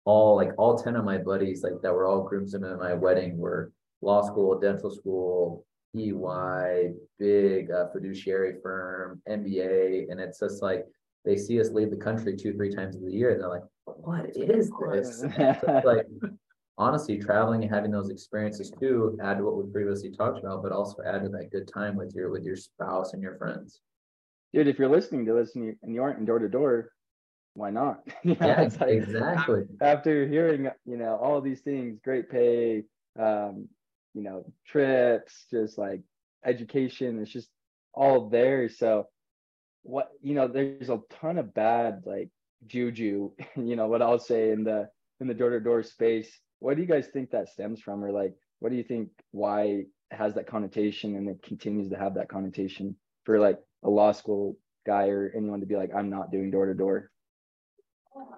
[0.05, 3.37] all like all 10 of my buddies like that were all groomsmen at my wedding
[3.37, 10.85] were law school, dental school, EY, big uh, fiduciary firm, MBA, and it's just like
[11.25, 14.35] they see us leave the country two, three times a year, and they're like, "What
[14.35, 15.23] is this?"
[15.83, 16.05] Like
[16.77, 20.71] honestly, traveling and having those experiences too add to what we previously talked about, but
[20.71, 23.81] also add to that good time with your with your spouse and your friends.
[24.53, 26.91] Dude, if you're listening to this and you, and you aren't in door to door,
[27.55, 28.01] why not?
[28.23, 29.63] You know, Yeah, like, exactly.
[29.81, 32.83] After hearing, you know, all these things, great pay,
[33.19, 33.67] um,
[34.13, 36.01] you know, trips, just like
[36.45, 37.49] education, it's just
[37.93, 38.69] all there.
[38.69, 39.07] So
[39.83, 42.29] what, you know, there's a ton of bad like
[42.65, 46.39] juju, you know, what I'll say in the in the door to door space.
[46.59, 48.03] What do you guys think that stems from?
[48.03, 52.15] Or like what do you think why has that connotation and it continues to have
[52.15, 56.31] that connotation for like a law school guy or anyone to be like, I'm not
[56.31, 57.09] doing door to door.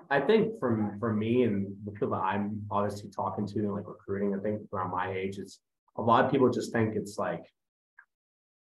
[0.09, 3.87] I think from from me and the people that I'm obviously talking to and like
[3.87, 5.59] recruiting, I think around my age, it's
[5.97, 7.43] a lot of people just think it's like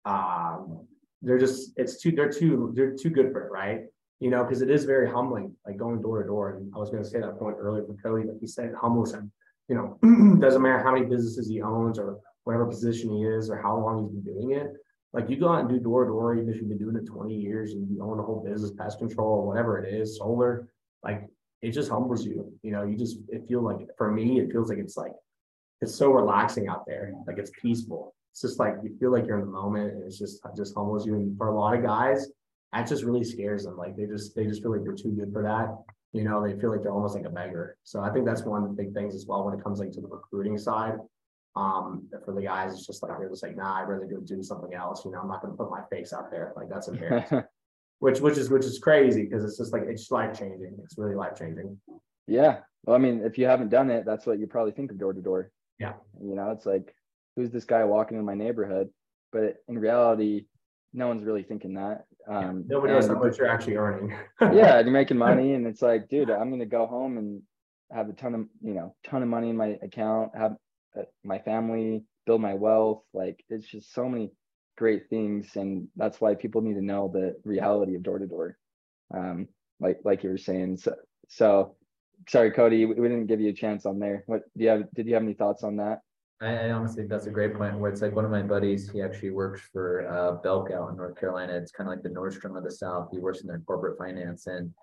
[0.05, 0.85] um
[1.25, 3.81] they're just it's too they're too they're too good for it, right?
[4.19, 6.55] You know, because it is very humbling, like going door to door.
[6.55, 9.13] And I was gonna say that point earlier with Cody, like he said, it humbles
[9.13, 9.31] him.
[9.67, 13.57] You know, doesn't matter how many businesses he owns or whatever position he is or
[13.57, 14.73] how long he's been doing it.
[15.11, 17.05] Like you go out and do door to door, even if you've been doing it
[17.05, 20.67] 20 years and you own a whole business, pest control, or whatever it is, solar,
[21.03, 21.25] like
[21.61, 22.53] it just humbles you.
[22.61, 25.13] You know, you just it feels like for me, it feels like it's like
[25.81, 27.13] it's so relaxing out there.
[27.25, 28.13] Like it's peaceful.
[28.35, 30.75] It's just like you feel like you're in the moment and it's just it just
[30.75, 31.15] humbles you.
[31.15, 32.27] And for a lot of guys,
[32.73, 33.77] that just really scares them.
[33.77, 35.73] Like they just they just feel like they're too good for that.
[36.11, 37.77] You know, they feel like they're almost like a beggar.
[37.83, 39.93] So I think that's one of the big things as well when it comes like
[39.93, 40.95] to the recruiting side.
[41.55, 44.43] Um, for the guys, it's just like they're just like, nah, I'd rather go do
[44.43, 45.05] something else.
[45.05, 46.51] You know, I'm not gonna put my face out there.
[46.57, 47.41] Like that's embarrassing.
[47.99, 50.75] which which is which is crazy because it's just like it's life changing.
[50.83, 51.79] It's really life changing.
[52.27, 52.57] Yeah.
[52.83, 55.13] Well, I mean, if you haven't done it, that's what you probably think of door
[55.13, 55.51] to door.
[55.79, 55.93] Yeah.
[56.21, 56.93] You know, it's like,
[57.35, 58.89] who's this guy walking in my neighborhood?
[59.31, 60.45] But in reality,
[60.93, 62.05] no one's really thinking that.
[62.27, 64.13] Um, yeah, nobody knows how much you're actually earning.
[64.41, 67.41] yeah, you're making money, and it's like, dude, I'm gonna go home and
[67.91, 70.55] have a ton of, you know, ton of money in my account, have
[70.97, 73.03] uh, my family, build my wealth.
[73.13, 74.31] Like, it's just so many
[74.77, 78.57] great things, and that's why people need to know the reality of door to door.
[79.13, 79.47] Um,
[79.79, 80.77] like like you were saying.
[80.77, 80.95] So,
[81.29, 81.75] so
[82.29, 84.23] sorry, Cody, we, we didn't give you a chance on there.
[84.27, 84.91] What do you have?
[84.93, 85.99] Did you have any thoughts on that?
[86.41, 88.89] I, I honestly think that's a great point where it's like one of my buddies,
[88.89, 91.53] he actually works for uh, Belk out in North Carolina.
[91.53, 93.09] It's kind of like the Nordstrom of the South.
[93.11, 94.73] He works in their corporate finance and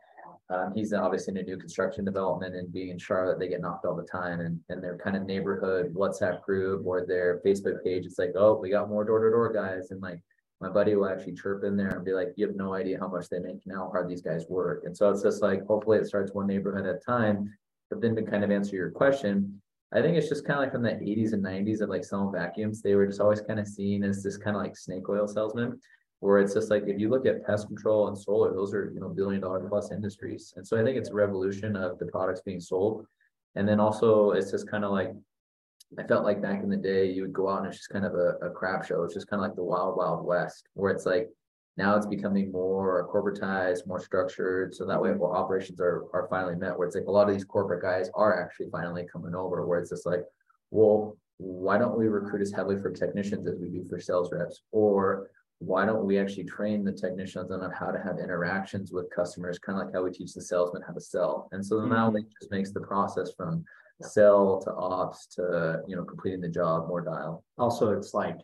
[0.50, 3.84] um, he's obviously in a new construction development and being in Charlotte, they get knocked
[3.84, 4.40] all the time.
[4.40, 8.58] And, and their kind of neighborhood WhatsApp group or their Facebook page, it's like, oh,
[8.60, 9.90] we got more door to door guys.
[9.90, 10.20] And like
[10.60, 13.08] my buddy will actually chirp in there and be like, you have no idea how
[13.08, 14.82] much they make and how hard these guys work.
[14.84, 17.56] And so it's just like, hopefully it starts one neighborhood at a time.
[17.88, 19.61] But then to kind of answer your question,
[19.94, 22.32] I think it's just kind of like from the 80s and 90s of like selling
[22.32, 22.80] vacuums.
[22.80, 25.78] They were just always kind of seen as this kind of like snake oil salesman,
[26.20, 29.00] where it's just like if you look at pest control and solar, those are you
[29.00, 30.54] know billion dollar plus industries.
[30.56, 33.06] And so I think it's a revolution of the products being sold.
[33.54, 35.12] And then also it's just kind of like
[35.98, 38.06] I felt like back in the day, you would go out and it's just kind
[38.06, 39.02] of a, a crap show.
[39.02, 41.28] It's just kind of like the wild, wild west, where it's like
[41.76, 44.74] now it's becoming more corporatized, more structured.
[44.74, 46.76] So that way, well, operations are are finally met.
[46.76, 49.66] Where it's like a lot of these corporate guys are actually finally coming over.
[49.66, 50.24] Where it's just like,
[50.70, 54.62] well, why don't we recruit as heavily for technicians as we do for sales reps?
[54.70, 59.58] Or why don't we actually train the technicians on how to have interactions with customers,
[59.58, 61.48] kind of like how we teach the salesman how to sell.
[61.52, 62.18] And so now mm-hmm.
[62.18, 63.64] it just makes the process from
[64.00, 67.44] sell to ops to you know completing the job more dial.
[67.58, 68.38] Also, it's like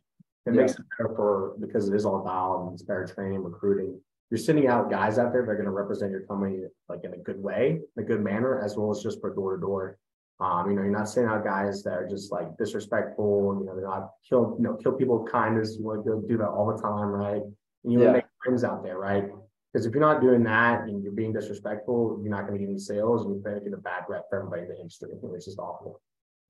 [0.48, 0.62] it yeah.
[0.62, 4.00] makes it better for because it is all dial and it's better training, recruiting.
[4.30, 7.14] You're sending out guys out there that are going to represent your company like in
[7.14, 9.98] a good way, in a good manner, as well as just for door to door.
[10.40, 13.56] Um, you know, you're not sending out guys that are just like disrespectful.
[13.58, 15.76] You know, they're not kill, you know, kill people with kindness.
[15.78, 17.42] You want to do that all the time, right?
[17.84, 18.04] And you yeah.
[18.04, 19.24] want to make friends out there, right?
[19.72, 22.70] Because if you're not doing that and you're being disrespectful, you're not going to get
[22.70, 25.08] any sales and you're going to get a bad rep for everybody in the industry,
[25.20, 26.00] which is awful.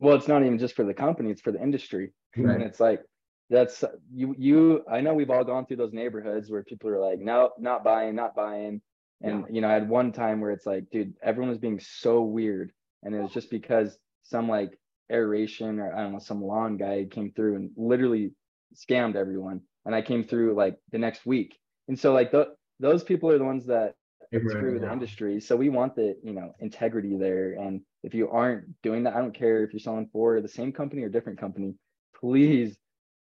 [0.00, 2.12] Well, it's not even just for the company, it's for the industry.
[2.36, 2.54] Right.
[2.54, 3.02] And it's like,
[3.50, 3.82] that's
[4.12, 7.50] you, you, I know we've all gone through those neighborhoods where people are like, no,
[7.58, 8.82] not buying, not buying.
[9.22, 9.54] And, yeah.
[9.54, 12.72] you know, I had one time where it's like, dude, everyone was being so weird.
[13.02, 14.78] And it was just because some like
[15.10, 18.32] aeration or I don't know, some lawn guy came through and literally
[18.74, 19.62] scammed everyone.
[19.86, 21.56] And I came through like the next week.
[21.88, 22.48] And so like the,
[22.80, 23.94] those people are the ones that
[24.26, 25.40] screw the industry.
[25.40, 27.54] So we want the, you know, integrity there.
[27.54, 30.70] And if you aren't doing that, I don't care if you're selling for the same
[30.70, 31.74] company or different company,
[32.20, 32.76] please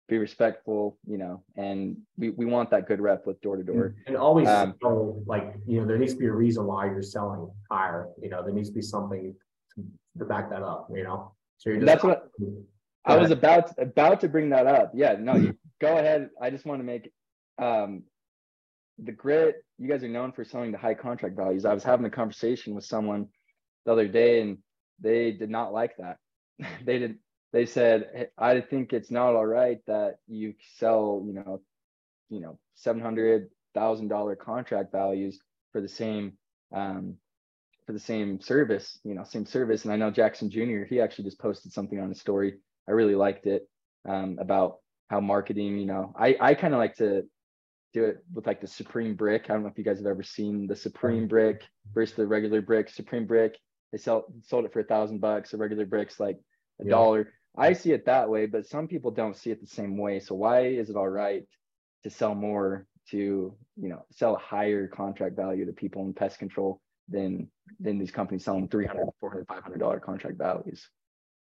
[0.08, 3.96] be respectful, you know, and we, we want that good rep with door to door.
[4.06, 4.76] And always um,
[5.26, 8.44] like, you know, there needs to be a reason why you're selling higher, you know,
[8.44, 9.34] there needs to be something
[9.76, 9.84] to,
[10.20, 11.34] to back that up, you know.
[11.58, 12.30] So you're just that's what
[13.06, 14.92] I was about about to bring that up.
[14.94, 16.30] Yeah, no, you, go ahead.
[16.42, 17.12] I just want to make
[17.58, 18.04] um
[18.98, 21.66] the grit, you guys are known for selling the high contract values.
[21.66, 23.28] I was having a conversation with someone
[23.86, 24.58] the other day and
[25.00, 26.18] they did not like that.
[26.86, 27.18] they did
[27.56, 31.62] they said I think it's not all right that you sell, you know,
[32.30, 35.40] you know, seven hundred thousand dollar contract values
[35.72, 36.34] for the same
[36.76, 37.16] um
[37.86, 39.86] for the same service, you know, same service.
[39.86, 40.84] And I know Jackson Jr.
[40.84, 42.56] He actually just posted something on his story.
[42.90, 43.70] I really liked it
[44.06, 45.78] um, about how marketing.
[45.78, 47.24] You know, I I kind of like to
[47.94, 49.46] do it with like the Supreme brick.
[49.46, 51.62] I don't know if you guys have ever seen the Supreme brick
[51.94, 52.90] versus the regular brick.
[52.90, 53.58] Supreme brick,
[53.94, 55.52] they sell sold it for a thousand bucks.
[55.52, 56.38] The regular bricks like
[56.82, 56.90] a yeah.
[56.90, 57.32] dollar.
[57.58, 60.20] I see it that way, but some people don't see it the same way.
[60.20, 61.46] So why is it all right
[62.04, 66.40] to sell more to you know sell a higher contract value to people in pest
[66.40, 67.48] control than
[67.80, 70.90] than these companies selling 300 400 500 dollar contract values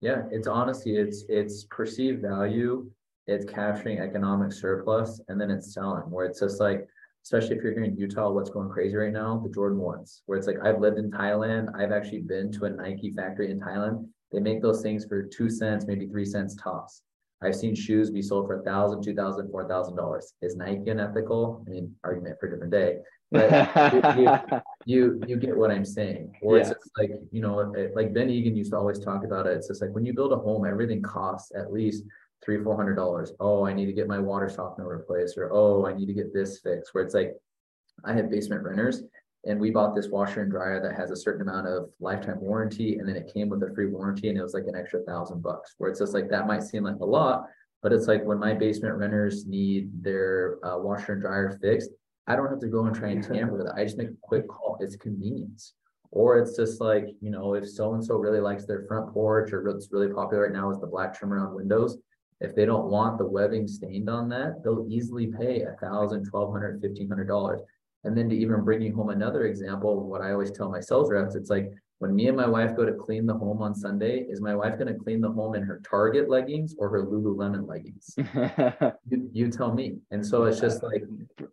[0.01, 2.89] yeah it's honestly it's it's perceived value
[3.27, 6.87] it's capturing economic surplus and then it's selling where it's just like
[7.23, 10.37] especially if you're here in utah what's going crazy right now the jordan ones where
[10.37, 14.05] it's like i've lived in thailand i've actually been to a nike factory in thailand
[14.33, 17.03] they make those things for two cents maybe three cents tops
[17.43, 20.33] I've seen shoes be sold for a thousand, two thousand, four thousand dollars.
[20.41, 21.63] Is Nike unethical?
[21.67, 22.99] I mean, argument for a different day.
[23.31, 26.33] But you, you, you get what I'm saying.
[26.41, 29.47] Or it's just like, you know, it- like Ben Egan used to always talk about
[29.47, 29.57] it.
[29.57, 32.03] It's just like when you build a home, everything costs at least
[32.43, 33.33] three, four hundred dollars.
[33.39, 36.33] Oh, I need to get my water softener replaced, or oh, I need to get
[36.33, 36.93] this fixed.
[36.93, 37.33] Where it's like,
[38.05, 39.03] I had basement renters
[39.45, 42.97] and we bought this washer and dryer that has a certain amount of lifetime warranty,
[42.97, 45.41] and then it came with a free warranty, and it was like an extra thousand
[45.41, 45.75] bucks.
[45.77, 47.45] Where it's just like that might seem like a lot,
[47.81, 51.89] but it's like when my basement renters need their uh, washer and dryer fixed,
[52.27, 53.73] I don't have to go and try and tamper with it.
[53.75, 54.77] I just make a quick call.
[54.79, 55.73] It's convenience.
[56.11, 59.51] Or it's just like, you know, if so and so really likes their front porch,
[59.51, 61.97] or what's really popular right now is the black trim around windows.
[62.39, 66.51] If they don't want the webbing stained on that, they'll easily pay a thousand, twelve
[66.51, 67.61] hundred, fifteen hundred dollars.
[68.05, 71.09] And then to even bring you home another example, what I always tell my sales
[71.09, 74.25] reps, it's like when me and my wife go to clean the home on Sunday,
[74.29, 77.65] is my wife going to clean the home in her Target leggings or her Lululemon
[77.67, 78.13] leggings?
[79.09, 79.97] You, you tell me.
[80.11, 81.03] And so it's just like,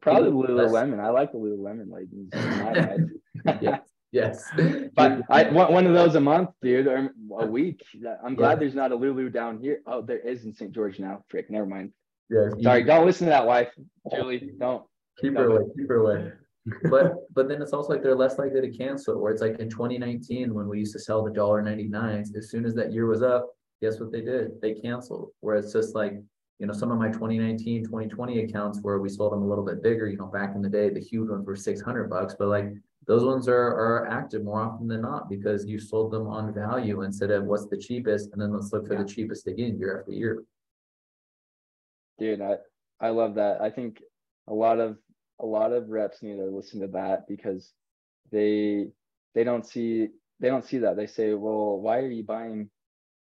[0.01, 0.99] Probably Lululemon.
[1.01, 2.31] I like the Lululemon leggings.
[2.33, 2.73] in my
[3.55, 3.61] head.
[3.61, 4.51] yes, yes.
[4.97, 7.85] But I want one of those a month, dude, or a week.
[8.25, 9.83] I'm glad there's not a Lulu down here.
[9.87, 10.73] Oh, there is in St.
[10.73, 11.23] George now.
[11.29, 11.93] Frick, never mind.
[12.29, 13.71] You- Sorry, don't listen to that wife,
[14.13, 14.51] Julie.
[14.59, 14.83] Don't.
[15.21, 16.33] Keep her away, keep her away.
[16.91, 19.69] But, but then it's also like they're less likely to cancel, where it's like in
[19.69, 23.07] twenty nineteen, when we used to sell the dollar ninety-nines, as soon as that year
[23.07, 23.51] was up,
[23.83, 24.61] guess what they did?
[24.61, 26.15] They canceled, where it's just like,
[26.59, 29.83] you know, some of my 2019, 2020 accounts where we sold them a little bit
[29.83, 32.49] bigger, you know, back in the day, the huge ones were six hundred bucks, but
[32.49, 32.67] like
[33.07, 37.03] those ones are, are active more often than not because you sold them on value
[37.03, 40.13] instead of what's the cheapest, and then let's look for the cheapest again year after
[40.13, 40.45] year.
[42.19, 42.59] Dude, I,
[43.01, 43.63] I love that.
[43.63, 44.03] I think
[44.51, 44.99] a lot of
[45.41, 47.73] a lot of reps need to listen to that because
[48.31, 48.89] they
[49.35, 50.09] they don't see
[50.41, 50.97] they don't see that.
[50.97, 52.71] They say, well, why are you buying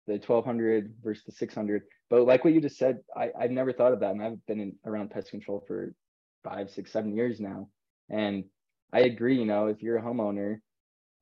[0.08, 1.84] the 1200 versus the 600?
[2.10, 4.12] But like what you just said, I, I've never thought of that.
[4.12, 5.94] And I've been in, around pest control for
[6.44, 7.70] five, six, seven years now.
[8.10, 8.46] And
[8.94, 10.60] I agree, you know, if you're a homeowner,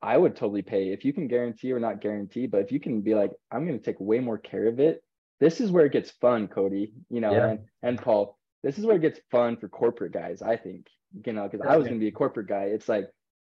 [0.01, 3.01] I would totally pay if you can guarantee or not guarantee, but if you can
[3.01, 5.03] be like, I'm going to take way more care of it.
[5.39, 7.49] This is where it gets fun, Cody, you know, Yeah.
[7.49, 8.38] and, and Paul.
[8.63, 10.87] This is where it gets fun for corporate guys, I think,
[11.25, 12.63] you know, because I was going to be a corporate guy.
[12.63, 13.07] It's like,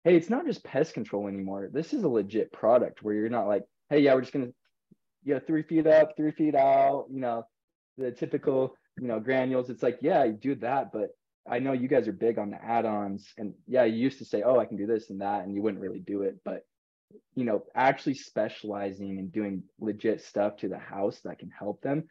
[0.05, 1.69] hey, it's not just pest control anymore.
[1.73, 4.55] This is a legit product where you're not like, hey, yeah, we're just going to,
[5.25, 7.47] you know, three feet up, three feet out, you know,
[7.99, 9.71] the typical, you know, granules.
[9.71, 11.11] It's like, yeah, you do that, but
[11.49, 14.43] I know you guys are big on the add-ons and yeah, you used to say,
[14.43, 16.37] oh, I can do this and that, and you wouldn't really do it.
[16.45, 16.65] But
[17.35, 22.05] you know, actually specializing and doing legit stuff to the house that can help them,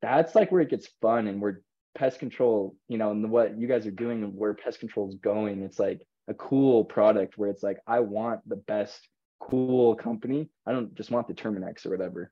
[0.00, 1.60] that's like where it gets fun and where
[1.94, 5.16] pest control, you know, and what you guys are doing and where pest control is
[5.16, 9.08] going, it's like a cool product where it's like, I want the best
[9.40, 10.48] cool company.
[10.66, 12.30] I don't just want the Terminix or whatever.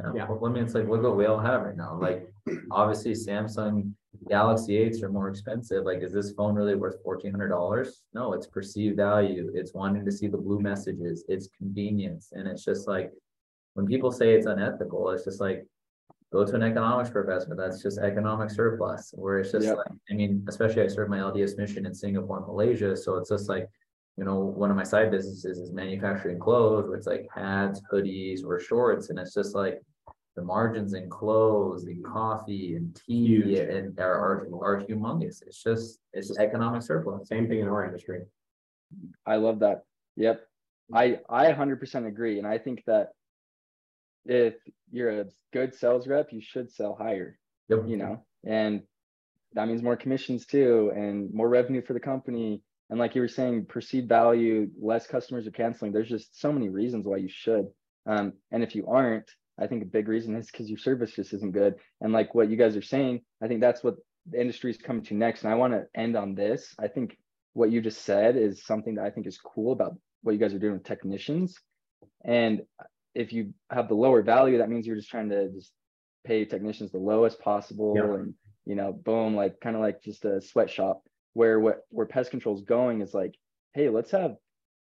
[0.00, 0.28] Yeah, Yeah.
[0.28, 2.28] well, I mean, it's like, look what we all have right now, like,
[2.70, 3.92] obviously Samsung
[4.28, 8.02] Galaxy eights are more expensive, like, is this phone really worth fourteen hundred dollars?
[8.14, 12.64] No, it's perceived value, it's wanting to see the blue messages, it's convenience, and it's
[12.64, 13.12] just like.
[13.76, 15.66] When people say it's unethical, it's just like,
[16.34, 19.76] go to an economics professor, that's just economic surplus, where it's just Yep.
[19.78, 23.30] like, I mean, especially I served my LDS mission in Singapore and Malaysia, so it's
[23.30, 23.66] just like.
[24.16, 28.44] You know, one of my side businesses is manufacturing clothes, where it's like hats, hoodies,
[28.44, 29.82] or shorts, and it's just like
[30.36, 33.58] the margins in clothes and coffee and tea Huge.
[33.58, 35.42] and are, are, are humongous.
[35.44, 37.26] It's just, it's just economic surplus.
[37.26, 38.20] Same thing in our industry.
[39.26, 39.82] I love that.
[40.14, 40.46] Yep.
[40.92, 43.06] I I 100% agree and I think that
[44.26, 44.54] if
[44.94, 47.84] you're a good sales rep, you should sell higher, Yep.
[47.86, 48.24] you know.
[48.46, 48.82] And
[49.54, 53.28] that means more commissions too and more revenue for the company and like you were
[53.28, 55.90] saying perceived value, less customers are canceling.
[55.92, 57.66] There's just so many reasons why you should.
[58.06, 61.32] Um and if you aren't, I think a big reason is cuz your service just
[61.32, 61.74] isn't good.
[62.00, 63.96] And like what you guys are saying, I think that's what
[64.30, 66.74] the industry is coming to next and I want to end on this.
[66.78, 67.18] I think
[67.54, 70.54] what you just said is something that I think is cool about what you guys
[70.54, 71.58] are doing with technicians.
[72.24, 72.62] And
[73.14, 75.72] if you have the lower value, that means you're just trying to just
[76.24, 78.14] pay technicians the lowest possible Yeah.
[78.14, 78.34] and
[78.66, 81.02] you know, boom, like kind of like just a sweatshop
[81.34, 83.34] where what where pest control is going is like,
[83.74, 84.36] hey, let's have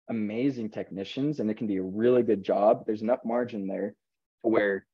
[0.09, 2.85] amazing technicians and it can be a really good job.
[2.85, 3.95] There's enough margin there
[4.41, 4.85] where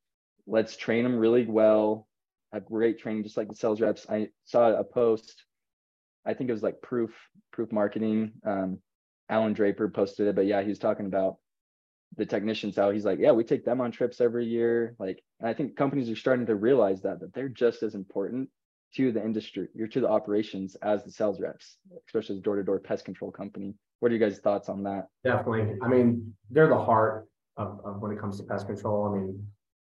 [0.46, 2.08] let's train them really well,
[2.54, 4.06] have great training, just like the sales reps.
[4.10, 5.44] I saw a post
[6.26, 7.12] I think it was like proof
[7.52, 8.34] proof marketing.
[8.46, 8.80] Um,
[9.30, 11.38] Alan Draper posted it, but yeah, he was talking about
[12.18, 12.94] the technicians out.
[12.94, 14.96] he's like, yeah, we take them on trips every year.
[15.00, 18.50] Like, and I think companies are starting to realize that that they're just as important
[18.96, 22.64] to the industry, or to the operations as the sales reps, especially as door to
[22.64, 23.76] door pest control company.
[24.00, 25.08] What are you guys' thoughts on that?
[25.24, 25.78] Definitely.
[25.82, 29.06] I mean, they're the heart of, of when it comes to pest control.
[29.06, 29.46] I mean,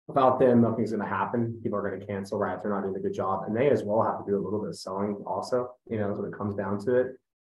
[0.07, 1.59] without them, nothing's gonna happen.
[1.63, 2.57] People are gonna cancel, right?
[2.57, 3.45] If they're not doing a good job.
[3.47, 6.13] And they as well have to do a little bit of selling also, you know,
[6.13, 7.07] when it comes down to it.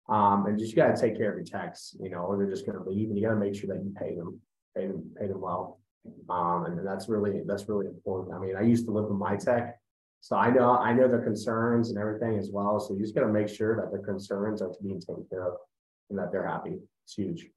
[0.08, 2.66] Um, and just you gotta take care of your techs, you know, or they're just
[2.66, 4.40] gonna leave and you gotta make sure that you pay them,
[4.76, 5.80] pay them, them well.
[6.30, 8.36] Um, and that's really, that's really important.
[8.36, 9.80] I mean, I used to live in my tech.
[10.22, 12.80] So I know, I know their concerns and everything as well.
[12.80, 15.58] So you just gotta make sure that their concerns are being taken care of
[16.10, 16.80] and that they're happy.
[17.04, 17.48] It's huge.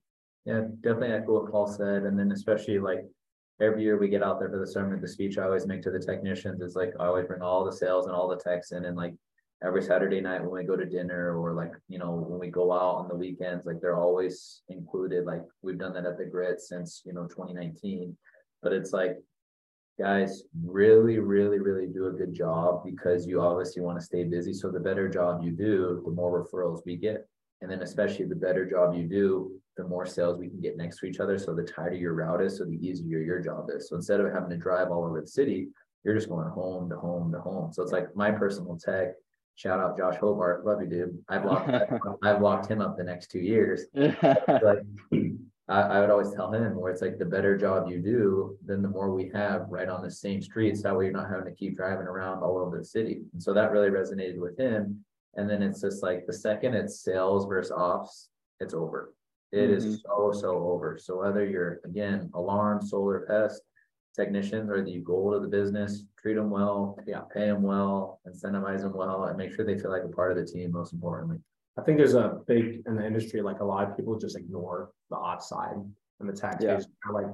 [0.45, 3.05] Yeah, definitely echo what Paul said, and then especially like
[3.61, 5.91] every year we get out there for the sermon, the speech I always make to
[5.91, 8.85] the technicians is like, I always bring all the sales and all the techs in
[8.85, 9.15] and like
[9.65, 12.73] every Saturday night when we go to dinner or like, you know, when we go
[12.73, 15.25] out on the weekends, like they're always included.
[15.25, 18.17] Like we've done that at the grit since, you know, 2019.
[18.63, 19.17] But it's like,
[19.99, 24.53] guys, really, really, really do a good job because you obviously want to stay busy.
[24.53, 27.29] So the better job you do, the more referrals we get.
[27.61, 31.01] And then especially the better job you do, the more sales we can get next
[31.01, 31.37] to each other.
[31.37, 33.89] So the tighter your route is, so the easier your job is.
[33.89, 35.69] So instead of having to drive all over the city,
[36.05, 37.73] you're just going home to home to home.
[37.73, 39.15] So it's like my personal tech.
[39.59, 41.19] Shout out Josh Hobart, love you, dude.
[41.29, 41.69] I've locked
[42.23, 43.87] I've locked him up the next two years.
[43.95, 44.85] like
[45.69, 48.83] I, I would always tell him where it's like the better job you do, then
[48.83, 50.81] the more we have right on the same streets.
[50.83, 53.23] That way you're not having to keep driving around all over the city.
[53.33, 55.05] And so that really resonated with him.
[55.35, 58.29] And then it's just like the second it's sales versus ops,
[58.61, 59.13] it's over.
[59.51, 59.99] It is Mhm.
[60.07, 60.99] so, so over.
[60.99, 63.63] So whether you're, again, alarm, solar pest,
[64.23, 67.21] technicians or the goal of the business, treat them well, Yeah.
[67.33, 70.37] pay them well, incentivize them well, and make sure they feel like a part of
[70.39, 71.39] the team, most importantly.
[71.77, 74.91] I think there's a big in the industry, like a lot of people just ignore
[75.11, 75.77] the ops side
[76.19, 76.77] and the tax Yeah.
[76.77, 77.27] base, like,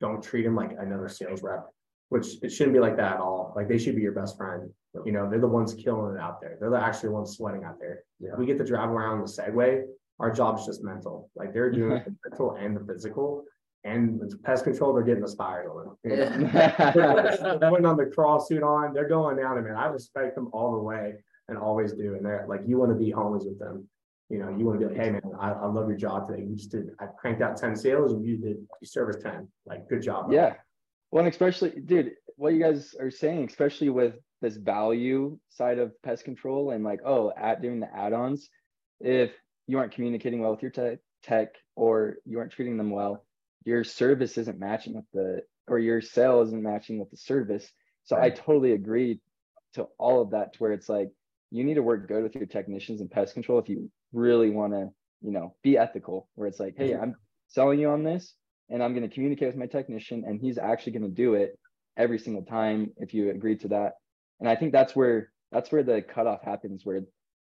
[0.00, 1.68] don't treat them like another sales rep.
[2.08, 3.52] Which it shouldn't be like that at all.
[3.54, 4.72] Like they should be your best friend.
[5.04, 6.56] You know, they're the ones killing it out there.
[6.58, 8.02] They're the actually ones sweating out there.
[8.18, 8.34] Yeah.
[8.36, 9.84] We get to drive around the Segway.
[10.18, 11.30] Our job's just mental.
[11.36, 13.44] Like they're doing the mental and the physical.
[13.84, 16.10] And with pest control, they're getting the on it.
[16.10, 17.58] you know?
[17.58, 20.50] They're putting on the crawl suit on, they're going down and man, I respect them
[20.52, 21.14] all the way
[21.48, 22.14] and always do.
[22.14, 23.88] And they're like, you want to be homies with them.
[24.28, 26.42] You know, you want to be like, hey man, I, I love your job today.
[26.42, 29.48] You just did, I cranked out ten sales and you did, you serviced ten.
[29.66, 30.26] Like, good job.
[30.26, 30.54] bro." Yeah.
[31.10, 36.00] Well, and especially, dude, what you guys are saying, especially with this value side of
[36.02, 38.48] pest control and like, oh, at doing the add-ons,
[39.00, 39.32] if
[39.66, 43.24] you aren't communicating well with your tech, tech or you aren't treating them well,
[43.64, 47.70] your service isn't matching with the, or your sale isn't matching with the service.
[48.04, 49.20] So I totally agree
[49.74, 51.10] to all of that to where it's like,
[51.50, 54.72] you need to work good with your technicians and pest control if you really want
[54.72, 54.88] to,
[55.20, 57.02] you know, be ethical, where it's like, hey, mm-hmm.
[57.02, 57.16] I'm
[57.48, 58.34] selling you on this
[58.68, 61.58] and I'm going to communicate with my technician and he's actually going to do it
[61.96, 63.94] every single time if you agree to that.
[64.38, 67.02] And I think that's where that's where the cutoff happens where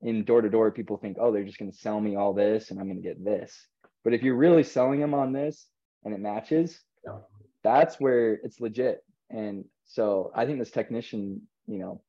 [0.02, 2.70] in door to door people think, oh, they're just going to sell me all this
[2.70, 3.68] and I'm going to get this.
[4.04, 5.66] But if you're really selling them on this
[6.06, 7.18] and it matches, Yeah.
[7.64, 9.04] that's where it's legit.
[9.30, 12.02] And so I think this technician, you know,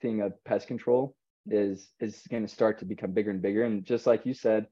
[0.00, 1.14] thing of pest control
[1.48, 3.62] is is going to start to become bigger and bigger.
[3.64, 4.66] And just like you said,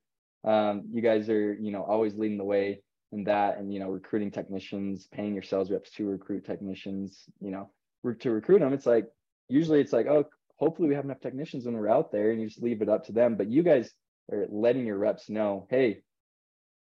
[0.45, 3.89] um, you guys are, you know, always leading the way in that and you know
[3.89, 7.69] recruiting technicians paying your sales reps to recruit technicians you know
[8.03, 9.07] re- to recruit them it's like
[9.49, 10.25] usually it's like oh
[10.59, 13.05] hopefully we have enough technicians when we're out there and you just leave it up
[13.05, 13.93] to them but you guys
[14.31, 16.01] are letting your reps know hey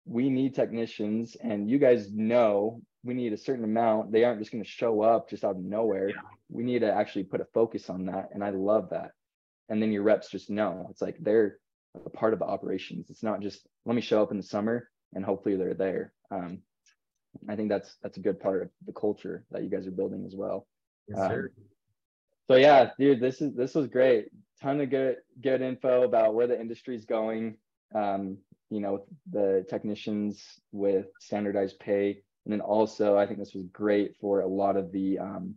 [0.09, 4.51] we need technicians and you guys know we need a certain amount they aren't just
[4.51, 6.11] going to show up just out of nowhere
[6.51, 9.13] we need to actually put a focus on that and i love that
[9.69, 11.59] and then your reps just know it's like they're
[12.07, 14.89] a part of the operations it's not just let me show up in the summer
[15.15, 16.13] and hopefully they're there.
[16.31, 16.59] Um,
[17.49, 20.25] I think that's that's a good part of the culture that you guys are building
[20.27, 20.67] as well.
[21.09, 21.51] Yes, Um, sir.
[22.49, 24.27] So yeah, dude, this is this was great.
[24.63, 27.57] Ton of good good info about where the industry is going.
[27.95, 28.39] Um,
[28.71, 30.43] you know, the technicians
[30.73, 34.93] with standardized pay, and then also I think this was great for a lot of
[34.93, 35.55] the um,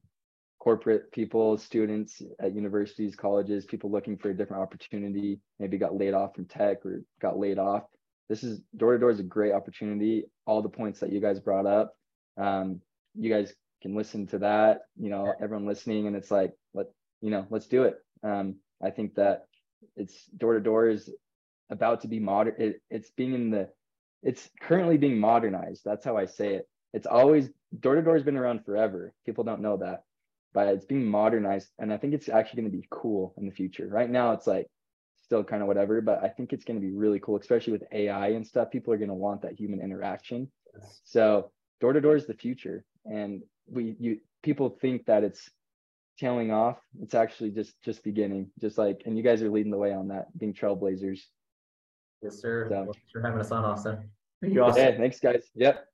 [0.59, 5.39] corporate people, students at universities, colleges, people looking for a different opportunity.
[5.59, 7.84] Maybe got laid off from tech or got laid off
[8.32, 10.24] this is door to door is a great opportunity.
[10.45, 11.93] All the points that you guys brought up,
[12.38, 12.80] um,
[13.14, 14.84] you guys can listen to that.
[14.97, 16.86] You know, everyone listening, and it's like, let
[17.20, 17.95] you know, let's do it.
[18.24, 19.47] Um, I think that
[19.97, 21.09] it's door to door is
[21.72, 22.55] about to be modern.
[22.59, 23.69] It, it's being in the,
[24.22, 25.82] it's currently being modernized.
[25.84, 26.67] That's how I say it.
[26.93, 27.49] It's always
[27.80, 29.13] door to door has been around forever.
[29.26, 30.03] People don't know that,
[30.53, 33.53] but it's being modernized, and I think it's actually going to be cool in the
[33.53, 33.88] future.
[33.88, 34.67] Right now, it's like
[35.24, 37.84] still kind of whatever, but I think it's going to be really cool, especially with
[37.93, 38.69] AI and stuff.
[38.69, 40.51] People are going to want that human interaction.
[41.05, 45.49] So door to door is the future, and we you people think that it's
[46.19, 46.78] tailing off.
[47.01, 48.51] It's actually just just beginning.
[48.59, 51.22] Just like, and you guys are leading the way on that, being trailblazers.
[52.22, 52.67] Yes, sir.
[52.69, 54.09] So- Thanks for having us on, Austin.
[54.41, 54.93] Thank you, Austin.
[54.93, 55.49] Yeah, thanks guys.
[55.55, 55.86] Yep.